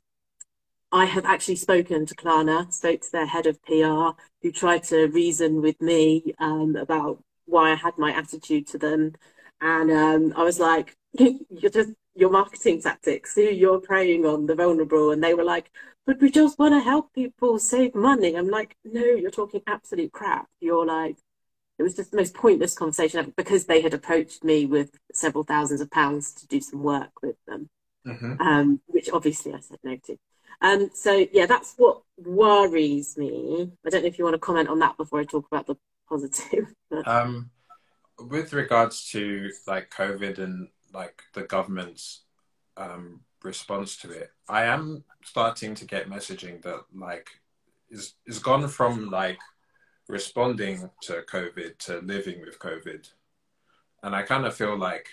[0.90, 5.08] I have actually spoken to Klarna, spoke to their head of PR, who tried to
[5.08, 9.12] reason with me um, about why I had my attitude to them.
[9.60, 13.36] And um, I was like, you're just your marketing tactics.
[13.36, 15.10] You're preying on the vulnerable.
[15.10, 15.70] And they were like,
[16.06, 18.36] but we just want to help people save money.
[18.36, 20.48] I'm like, no, you're talking absolute crap.
[20.60, 21.18] You're like,
[21.78, 25.44] it was just the most pointless conversation ever because they had approached me with several
[25.44, 27.68] thousands of pounds to do some work with them,
[28.06, 28.40] mm-hmm.
[28.40, 30.18] um, which obviously I said no to.
[30.60, 33.72] Um, so yeah, that's what worries me.
[33.84, 35.76] I don't know if you want to comment on that before I talk about the
[36.08, 36.72] positive.
[37.06, 37.50] um,
[38.18, 42.22] with regards to like COVID and like the government's
[42.76, 47.30] um, response to it, I am starting to get messaging that like
[47.90, 49.38] is is gone from like
[50.08, 53.10] responding to COVID to living with COVID,
[54.02, 55.08] and I kind of feel like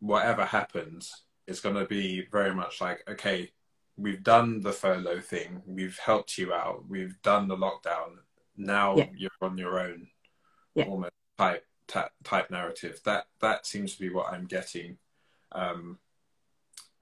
[0.00, 3.50] whatever happens is going to be very much like okay,
[3.96, 8.18] we've done the furlough thing, we've helped you out, we've done the lockdown.
[8.56, 9.06] Now yeah.
[9.16, 10.08] you're on your own,
[10.74, 10.84] yeah.
[10.84, 13.00] almost type type narrative.
[13.04, 14.98] That that seems to be what I'm getting
[15.52, 15.98] um,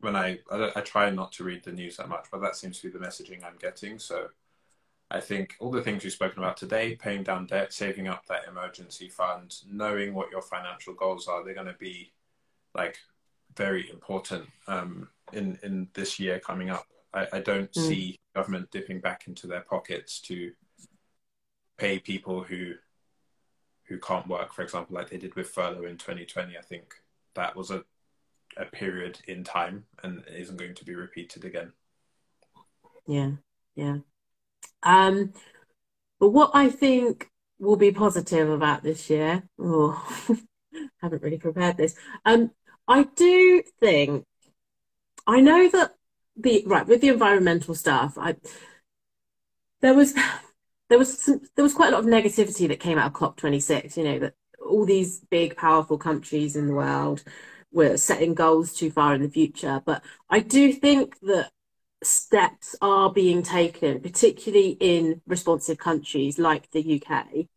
[0.00, 2.80] when I, I, I try not to read the news that much, but that seems
[2.80, 3.98] to be the messaging I'm getting.
[3.98, 4.28] So
[5.12, 8.48] I think all the things we've spoken about today, paying down debt, saving up that
[8.48, 12.12] emergency fund, knowing what your financial goals are, they're going to be
[12.74, 12.96] like
[13.54, 16.86] very important um, in in this year coming up.
[17.12, 17.88] I, I don't mm.
[17.88, 20.52] see government dipping back into their pockets to
[21.76, 22.72] pay people who
[23.84, 26.56] who can't work, for example, like they did with furlough in 2020.
[26.56, 26.94] I think
[27.34, 27.84] that was a
[28.56, 31.72] a period in time and isn't going to be repeated again.
[33.06, 33.32] Yeah,
[33.74, 33.98] yeah.
[34.82, 35.32] Um,
[36.20, 37.28] but what I think
[37.58, 40.02] will be positive about this year, oh,
[41.02, 41.94] haven't really prepared this.
[42.24, 42.50] Um,
[42.88, 44.24] I do think,
[45.26, 45.94] I know that
[46.36, 48.36] the right with the environmental stuff, I
[49.80, 50.14] there was
[50.88, 53.96] there was some, there was quite a lot of negativity that came out of COP26.
[53.96, 57.24] You know that all these big, powerful countries in the world
[57.72, 59.82] we're setting goals too far in the future.
[59.84, 61.50] But I do think that
[62.02, 67.48] steps are being taken, particularly in responsive countries like the UK.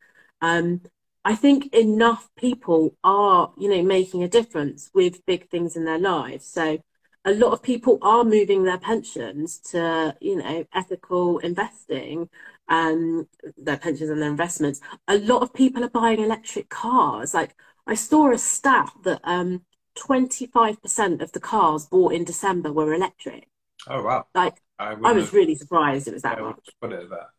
[0.42, 0.82] Um,
[1.24, 5.98] I think enough people are, you know, making a difference with big things in their
[5.98, 6.46] lives.
[6.46, 6.80] So
[7.26, 12.30] a lot of people are moving their pensions to, you know, ethical investing,
[12.70, 13.28] um,
[13.58, 14.80] their pensions and their investments.
[15.08, 17.34] A lot of people are buying electric cars.
[17.34, 17.56] Like
[17.88, 19.64] I saw a stat that um,
[19.98, 23.48] 25% of the cars bought in December were electric.
[23.88, 24.26] Oh, wow.
[24.34, 26.70] Like, I, I was have, really surprised it was that much.
[26.82, 27.30] Put it that.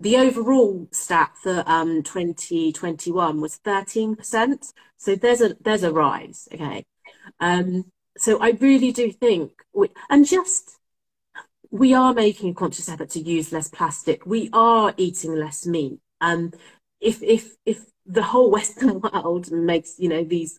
[0.00, 4.72] The overall stat for um, 2021 was 13%.
[4.96, 6.48] So there's a there's a rise.
[6.52, 6.84] Okay.
[7.38, 7.84] Um,
[8.16, 10.78] so I really do think, we, and just
[11.70, 14.26] we are making a conscious effort to use less plastic.
[14.26, 15.98] We are eating less meat.
[16.20, 16.52] Um,
[17.00, 20.58] if if if the whole Western world makes you know these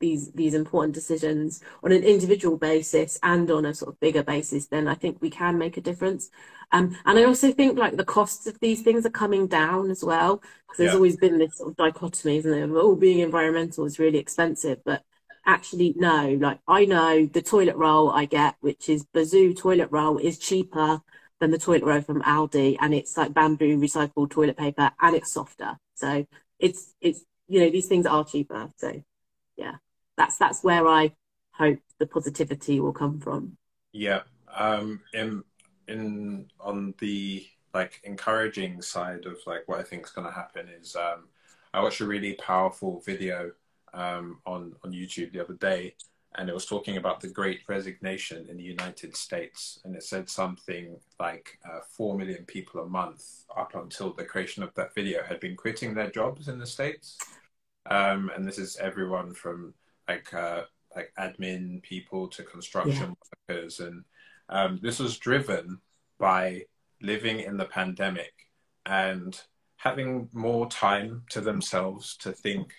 [0.00, 4.66] these these important decisions on an individual basis and on a sort of bigger basis,
[4.66, 6.30] then I think we can make a difference.
[6.72, 10.04] Um, and I also think like the costs of these things are coming down as
[10.04, 10.96] well because there's yeah.
[10.96, 12.78] always been this sort of dichotomy, isn't there?
[12.78, 15.02] Oh, being environmental is really expensive, but
[15.46, 16.36] actually no.
[16.40, 21.00] Like I know the toilet roll I get, which is Bazoo toilet roll, is cheaper
[21.40, 25.32] than the toilet roll from Aldi, and it's like bamboo recycled toilet paper, and it's
[25.32, 25.78] softer.
[25.94, 26.26] So
[26.58, 28.70] it's it's you know these things are cheaper.
[28.76, 29.02] So
[29.56, 29.76] yeah,
[30.16, 31.12] that's that's where I
[31.52, 33.56] hope the positivity will come from.
[33.92, 34.22] Yeah.
[34.56, 35.42] Um, in
[35.88, 40.68] in on the like encouraging side of like what I think is going to happen
[40.68, 41.24] is um,
[41.72, 43.50] I watched a really powerful video
[43.92, 45.94] um, on on YouTube the other day,
[46.36, 50.28] and it was talking about the Great Resignation in the United States, and it said
[50.28, 55.22] something like uh, four million people a month up until the creation of that video
[55.24, 57.18] had been quitting their jobs in the states,
[57.90, 59.74] um, and this is everyone from
[60.08, 60.62] like uh,
[60.94, 63.16] like admin people to construction
[63.48, 63.54] yeah.
[63.54, 64.04] workers, and
[64.48, 65.80] um, this was driven
[66.18, 66.64] by
[67.00, 68.32] living in the pandemic
[68.86, 69.40] and
[69.76, 72.72] having more time to themselves to think,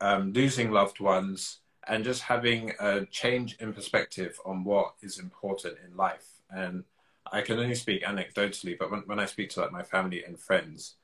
[0.00, 5.76] um, losing loved ones, and just having a change in perspective on what is important
[5.86, 6.26] in life.
[6.50, 6.84] And
[7.30, 10.38] I can only speak anecdotally, but when, when I speak to like my family and
[10.38, 10.96] friends,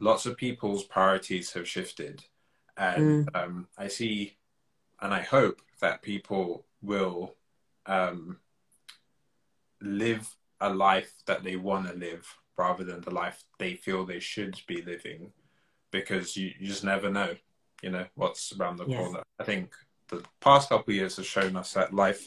[0.00, 2.24] lots of people's priorities have shifted.
[2.76, 3.36] And mm.
[3.36, 4.37] um, I see
[5.00, 7.34] and I hope that people will
[7.86, 8.38] um,
[9.80, 10.28] live
[10.60, 12.26] a life that they want to live
[12.56, 15.32] rather than the life they feel they should be living
[15.92, 17.34] because you, you just never know
[17.82, 18.98] you know what's around the yes.
[18.98, 19.22] corner.
[19.38, 19.72] I think
[20.08, 22.26] the past couple of years has shown us that life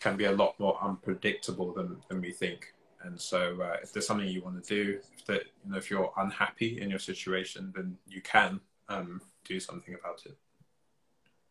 [0.00, 2.72] can be a lot more unpredictable than, than we think.
[3.02, 5.90] And so uh, if there's something you want to do if that you know if
[5.90, 10.36] you're unhappy in your situation then you can um, do something about it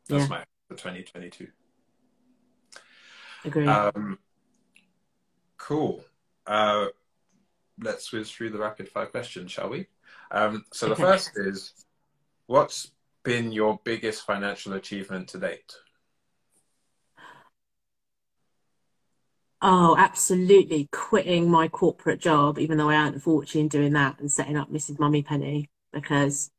[0.07, 0.29] that's yeah.
[0.29, 1.47] my for 2022
[3.45, 3.67] Agree.
[3.67, 4.19] Um,
[5.57, 6.03] cool.
[6.45, 6.87] Uh,
[7.79, 9.87] let's whiz through the rapid fire questions, shall we?
[10.31, 11.73] Um, so the first is,
[12.47, 12.91] what's
[13.23, 15.73] been your biggest financial achievement to date?
[19.61, 20.87] Oh, absolutely.
[20.91, 24.71] Quitting my corporate job, even though I earned a fortune doing that and setting up
[24.71, 24.99] Mrs.
[24.99, 26.51] Mummy Penny, because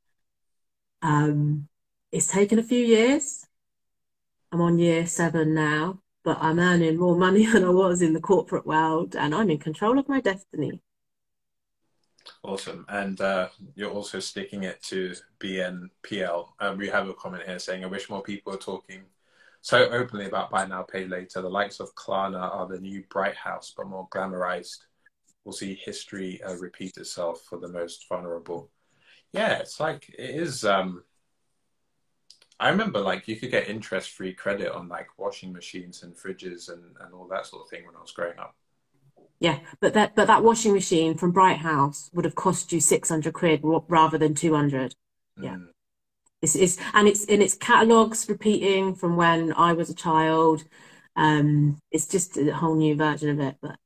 [1.02, 1.68] um,
[2.12, 3.46] it's taken a few years.
[4.50, 8.20] I'm on year seven now, but I'm earning more money than I was in the
[8.20, 10.80] corporate world and I'm in control of my destiny.
[12.42, 12.84] Awesome.
[12.88, 16.48] And uh, you're also sticking it to BNPL.
[16.60, 19.02] Um, we have a comment here saying, I wish more people were talking
[19.60, 21.42] so openly about buy now, pay later.
[21.42, 24.78] The likes of Klarna are the new Bright House, but more glamorized.
[25.44, 28.70] We'll see history uh, repeat itself for the most vulnerable.
[29.32, 30.64] Yeah, it's like, it is.
[30.64, 31.02] Um,
[32.60, 36.68] I remember like you could get interest free credit on like washing machines and fridges
[36.68, 38.54] and, and all that sort of thing when I was growing up.
[39.40, 43.08] Yeah, but that but that washing machine from Bright House would have cost you six
[43.08, 44.96] hundred quid rather than two hundred.
[45.40, 45.68] Yeah, mm.
[46.42, 50.64] it's, it's and it's in its catalogs repeating from when I was a child.
[51.14, 53.76] Um, it's just a whole new version of it, but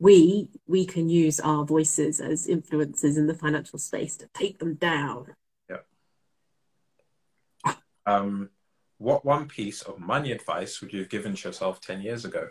[0.00, 4.74] we we can use our voices as influencers in the financial space to take them
[4.74, 5.34] down.
[8.06, 8.50] Um,
[8.98, 12.48] what one piece of money advice would you have given to yourself 10 years ago?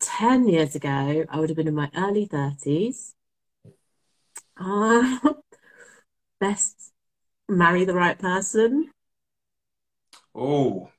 [0.00, 3.14] 10 years ago, I would have been in my early 30s.
[4.56, 5.18] Uh,
[6.40, 6.92] best
[7.48, 8.90] marry the right person.
[10.34, 10.90] Oh,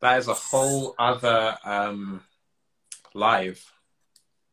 [0.00, 2.22] that is a whole other um,
[3.14, 3.64] live.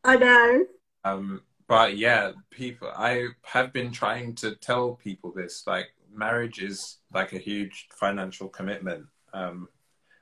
[0.04, 0.64] I know.
[1.04, 5.64] Um, but yeah, people, I have been trying to tell people this.
[5.66, 9.06] Like, marriage is like a huge financial commitment.
[9.32, 9.68] Um,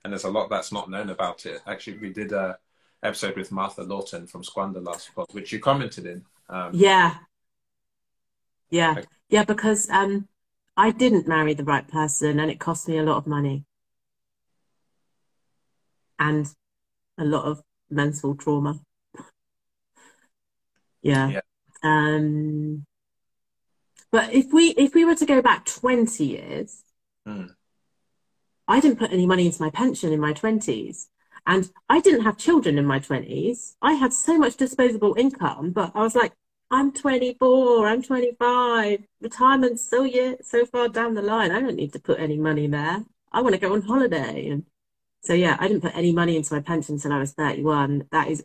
[0.04, 1.60] and there's a lot that's not known about it.
[1.66, 2.58] Actually, we did a
[3.02, 6.24] episode with Martha Lawton from Squander last pod, which you commented in.
[6.48, 7.16] Um, yeah.
[8.70, 8.92] Yeah.
[8.92, 10.28] Like, yeah, because um,
[10.76, 13.64] I didn't marry the right person and it cost me a lot of money
[16.18, 16.46] and
[17.18, 18.80] a lot of mental trauma.
[21.02, 21.28] yeah.
[21.28, 21.40] yeah.
[21.82, 22.86] Um,
[24.12, 26.84] but if we if we were to go back 20 years,
[27.26, 27.50] mm.
[28.70, 31.06] I didn't put any money into my pension in my 20s.
[31.46, 33.74] And I didn't have children in my 20s.
[33.82, 36.32] I had so much disposable income, but I was like,
[36.70, 41.50] I'm 24, I'm 25, retirement's so year, so far down the line.
[41.50, 43.04] I don't need to put any money there.
[43.32, 44.48] I want to go on holiday.
[44.48, 44.64] And
[45.22, 48.06] so, yeah, I didn't put any money into my pension until I was 31.
[48.12, 48.44] That is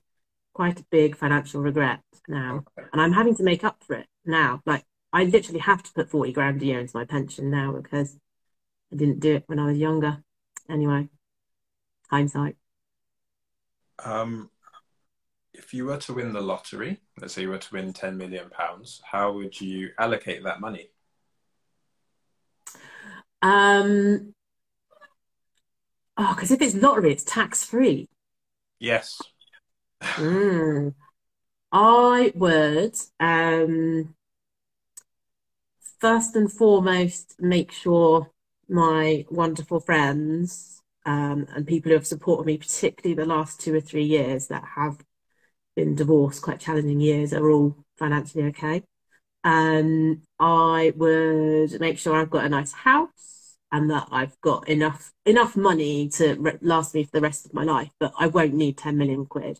[0.53, 2.63] quite a big financial regret now.
[2.91, 4.63] And I'm having to make up for it now.
[4.65, 4.85] Like,
[5.15, 8.17] I literally have to put 40 grand a year into my pension now because
[8.91, 10.21] I didn't do it when I was younger.
[10.69, 11.07] Anyway,
[12.09, 12.57] hindsight.
[14.03, 14.49] Um,
[15.53, 18.49] if you were to win the lottery, let's say you were to win 10 million
[18.49, 20.89] pounds, how would you allocate that money?
[23.41, 24.33] Um,
[26.17, 28.09] oh, because if it's lottery, it's tax free.
[28.79, 29.21] Yes.
[30.01, 30.93] mm.
[31.71, 34.13] I would um,
[36.05, 38.29] first and foremost make sure
[38.69, 43.81] my wonderful friends um, and people who have supported me, particularly the last two or
[43.81, 45.03] three years that have
[45.75, 48.83] been divorced, quite challenging years, are all financially okay.
[49.43, 55.11] Um, I would make sure I've got a nice house and that I've got enough
[55.25, 58.53] enough money to re- last me for the rest of my life, but I won't
[58.53, 59.59] need 10 million quid.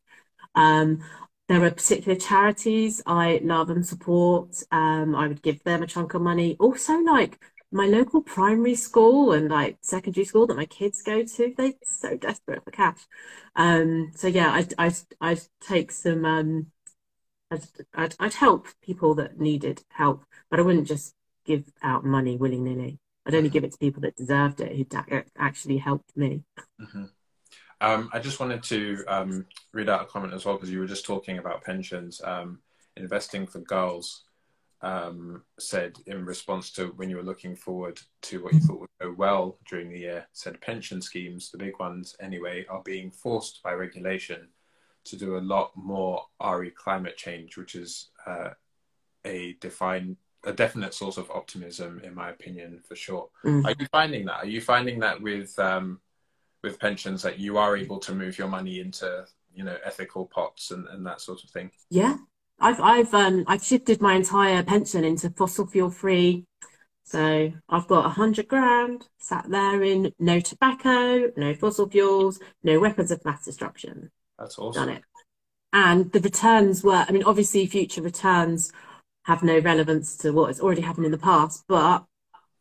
[0.54, 1.04] Um,
[1.48, 4.64] there are particular charities I love and support.
[4.72, 6.58] Um, I would give them a chunk of money.
[6.60, 7.40] Also, like
[7.72, 12.18] my local primary school and like secondary school that my kids go to, they're so
[12.18, 13.00] desperate for cash.
[13.56, 16.68] Um, so yeah, I'd, I'd, I'd take some, um,
[17.52, 21.14] I'd, I'd, I'd help people that needed help, but I wouldn't just
[21.46, 23.00] give out money willy nilly.
[23.26, 26.44] I'd only give it to people that deserved it, who actually helped me.
[26.82, 27.06] Mm-hmm.
[27.82, 30.88] Um, I just wanted to um, read out a comment as well because you were
[30.88, 32.22] just talking about pensions.
[32.24, 32.60] Um,
[32.98, 34.24] investing for girls
[34.82, 38.90] um, said in response to when you were looking forward to what you thought would
[39.02, 43.62] go well during the year, said pension schemes, the big ones anyway, are being forced
[43.64, 44.48] by regulation
[45.06, 48.50] to do a lot more RE climate change, which is uh,
[49.26, 53.66] a defined a definite source of optimism in my opinion for sure mm.
[53.66, 56.00] are you finding that are you finding that with um,
[56.66, 60.72] with pensions that you are able to move your money into you know ethical pots
[60.72, 61.72] and, and that sort of thing?
[61.90, 62.18] Yeah.
[62.60, 66.46] I've i've um i've shifted my entire pension into fossil fuel free.
[67.04, 72.80] So i've got a hundred grand sat there in no tobacco no fossil fuels no
[72.80, 74.12] weapons of mass destruction.
[74.38, 74.88] That's awesome.
[74.88, 75.04] done it.
[75.72, 78.72] And the returns were i mean obviously future returns
[79.24, 82.06] have no relevance to what has already happened in the past but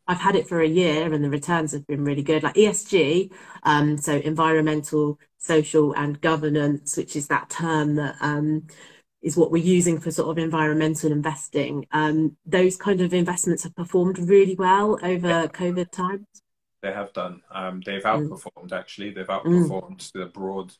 [0.07, 2.43] I've had it for a year and the returns have been really good.
[2.43, 3.31] Like ESG,
[3.63, 8.67] um, so environmental, social, and governance, which is that term that um,
[9.21, 11.87] is what we're using for sort of environmental investing.
[11.91, 15.47] Um, those kind of investments have performed really well over yeah.
[15.47, 16.27] COVID times.
[16.83, 17.41] They have done.
[17.49, 18.29] Um, they've mm.
[18.29, 18.79] outperformed mm.
[18.79, 19.09] actually.
[19.09, 20.11] They've outperformed mm.
[20.13, 20.71] the broad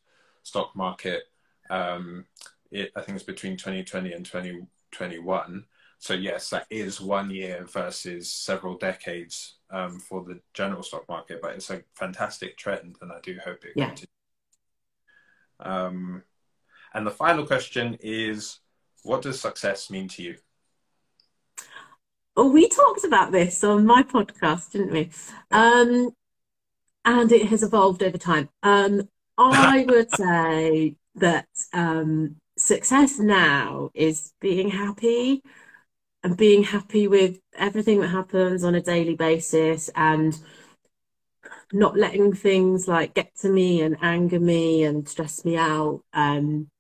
[0.44, 1.24] stock market.
[1.72, 2.26] Um,
[2.70, 5.66] it, I think it's between 2020 and 2021
[6.00, 11.40] so yes, that is one year versus several decades um, for the general stock market,
[11.42, 13.88] but it's a fantastic trend, and I do hope it yeah.
[13.88, 14.10] continues.
[15.60, 16.24] Um,
[16.94, 18.60] and the final question is,
[19.04, 20.36] what does success mean to you?
[22.38, 25.10] Oh, we talked about this on my podcast, didn't we?
[25.52, 26.12] Um,
[27.06, 28.50] and it has evolved over time.
[28.64, 35.44] Um, I would say that um, success now is being happy
[36.26, 40.36] and being happy with everything that happens on a daily basis and
[41.72, 46.02] not letting things like get to me and anger me and stress me out.
[46.14, 46.72] Um,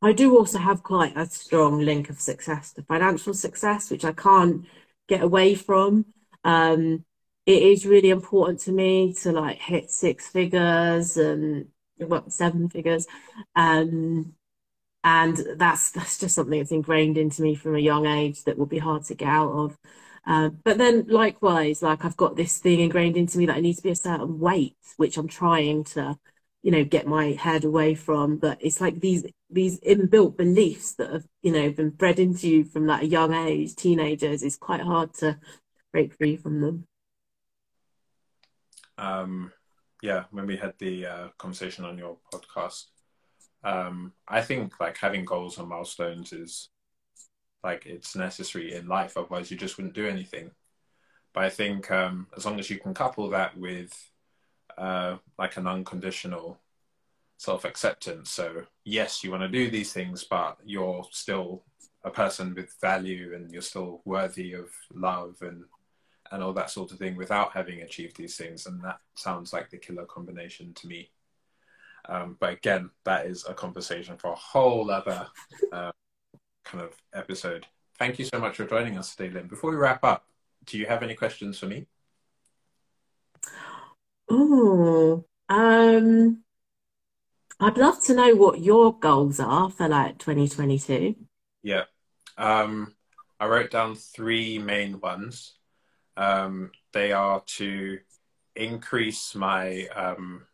[0.00, 4.12] I do also have quite a strong link of success to financial success, which I
[4.12, 4.64] can't
[5.08, 6.06] get away from.
[6.44, 7.04] Um,
[7.44, 11.66] it is really important to me to like hit six figures and
[11.98, 13.08] well, seven figures.
[13.56, 14.36] Um,
[15.04, 18.66] and that's that's just something that's ingrained into me from a young age that will
[18.66, 19.78] be hard to get out of.
[20.24, 23.76] Uh, but then likewise, like I've got this thing ingrained into me that I need
[23.76, 26.16] to be a certain weight, which I'm trying to,
[26.62, 28.36] you know, get my head away from.
[28.36, 32.64] But it's like these these inbuilt beliefs that have, you know, been bred into you
[32.64, 34.42] from like a young age, teenagers.
[34.44, 35.38] It's quite hard to
[35.92, 36.86] break free from them.
[38.98, 39.52] Um,
[40.00, 42.84] yeah, when we had the uh, conversation on your podcast,
[43.64, 46.68] um, I think like having goals and milestones is
[47.62, 49.16] like it's necessary in life.
[49.16, 50.50] Otherwise, you just wouldn't do anything.
[51.32, 54.10] But I think um, as long as you can couple that with
[54.76, 56.58] uh, like an unconditional
[57.38, 58.30] self acceptance.
[58.30, 61.64] So yes, you want to do these things, but you're still
[62.04, 65.64] a person with value and you're still worthy of love and
[66.30, 68.66] and all that sort of thing without having achieved these things.
[68.66, 71.10] And that sounds like the killer combination to me.
[72.08, 75.26] Um, but again, that is a conversation for a whole other
[75.72, 75.92] uh,
[76.64, 77.66] kind of episode.
[77.98, 79.46] Thank you so much for joining us today, Lynn.
[79.46, 80.26] Before we wrap up,
[80.64, 81.86] do you have any questions for me?
[84.28, 86.42] Oh, um,
[87.60, 91.14] I'd love to know what your goals are for like 2022.
[91.62, 91.84] Yeah.
[92.36, 92.94] Um,
[93.38, 95.54] I wrote down three main ones.
[96.16, 97.98] Um, they are to
[98.56, 100.46] increase my um,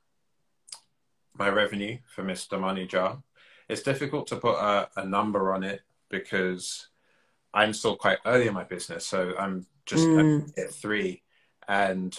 [1.39, 2.61] my revenue for Mr.
[2.61, 3.23] Money Jar.
[3.69, 6.89] It's difficult to put a, a, number on it because
[7.53, 9.07] I'm still quite early in my business.
[9.07, 10.59] So I'm just mm.
[10.59, 11.23] at three.
[11.69, 12.19] And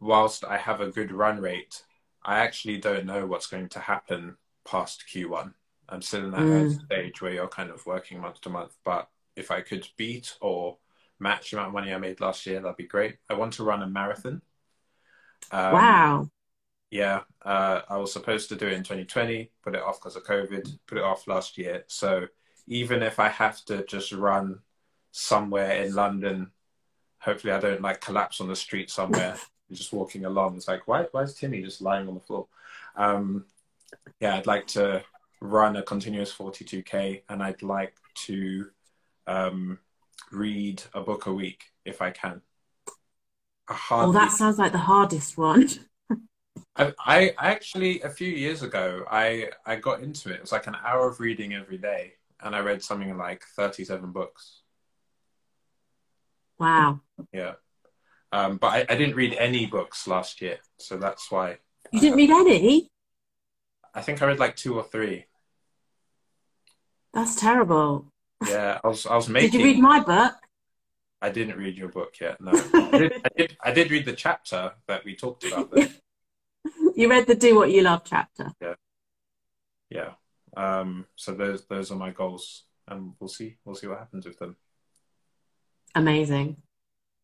[0.00, 1.82] whilst I have a good run rate,
[2.24, 5.52] I actually don't know what's going to happen past Q1.
[5.90, 6.84] I'm still in that mm.
[6.86, 8.74] stage where you're kind of working month to month.
[8.84, 10.78] But if I could beat or
[11.18, 13.16] match the amount of money I made last year, that'd be great.
[13.28, 14.42] I want to run a marathon.
[15.52, 16.30] Um, wow
[16.90, 20.24] yeah, uh, I was supposed to do it in 2020, put it off because of
[20.24, 21.84] COVID, put it off last year.
[21.86, 22.26] So
[22.66, 24.60] even if I have to just run
[25.10, 26.50] somewhere in London,
[27.18, 29.36] hopefully I don't like collapse on the street somewhere,
[29.72, 30.56] just walking along.
[30.56, 32.46] It's like, why, why is Timi just lying on the floor?
[32.96, 33.44] Um,
[34.20, 35.02] yeah, I'd like to
[35.40, 37.94] run a continuous 42k and I'd like
[38.26, 38.70] to
[39.26, 39.78] um,
[40.32, 42.40] read a book a week if I can.
[43.90, 45.68] Oh, that sounds like the hardest one.
[46.78, 46.92] I,
[47.38, 50.36] I actually a few years ago I I got into it.
[50.36, 54.12] It was like an hour of reading every day, and I read something like thirty-seven
[54.12, 54.62] books.
[56.58, 57.00] Wow.
[57.32, 57.54] Yeah.
[58.30, 61.58] Um, but I, I didn't read any books last year, so that's why.
[61.92, 62.90] You didn't read any?
[63.94, 65.24] I think I read like two or three.
[67.14, 68.12] That's terrible.
[68.46, 69.50] Yeah, I was I was making.
[69.50, 70.34] Did you read my book?
[71.20, 72.40] I didn't read your book yet.
[72.40, 73.56] No, I did, I did.
[73.60, 75.72] I did read the chapter that we talked about.
[75.72, 75.88] There.
[76.98, 78.52] you read the "Do What You Love" chapter.
[78.60, 78.74] Yeah,
[79.88, 80.10] yeah.
[80.56, 84.38] Um, so those those are my goals, and we'll see we'll see what happens with
[84.38, 84.56] them.
[85.94, 86.56] Amazing.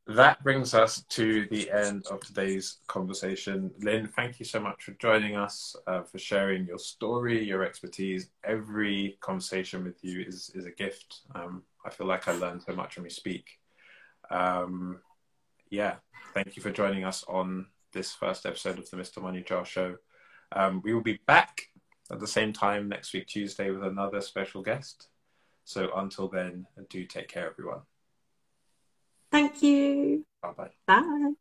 [0.06, 3.70] That brings us to the end of today's conversation.
[3.80, 8.28] Lynn, thank you so much for joining us, uh, for sharing your story, your expertise.
[8.44, 11.22] Every conversation with you is, is a gift.
[11.34, 13.46] Um, I feel like I learn so much when we speak.
[14.30, 15.01] Um,
[15.70, 15.94] yeah,
[16.34, 19.22] thank you for joining us on this first episode of the Mr.
[19.22, 19.96] Money Jar Show.
[20.52, 21.62] Um, we will be back
[22.12, 25.08] at the same time next week, Tuesday, with another special guest.
[25.64, 27.80] So until then, do take care, everyone.
[29.30, 30.26] Thank you.
[30.42, 30.70] Bye-bye.
[30.86, 31.32] Bye.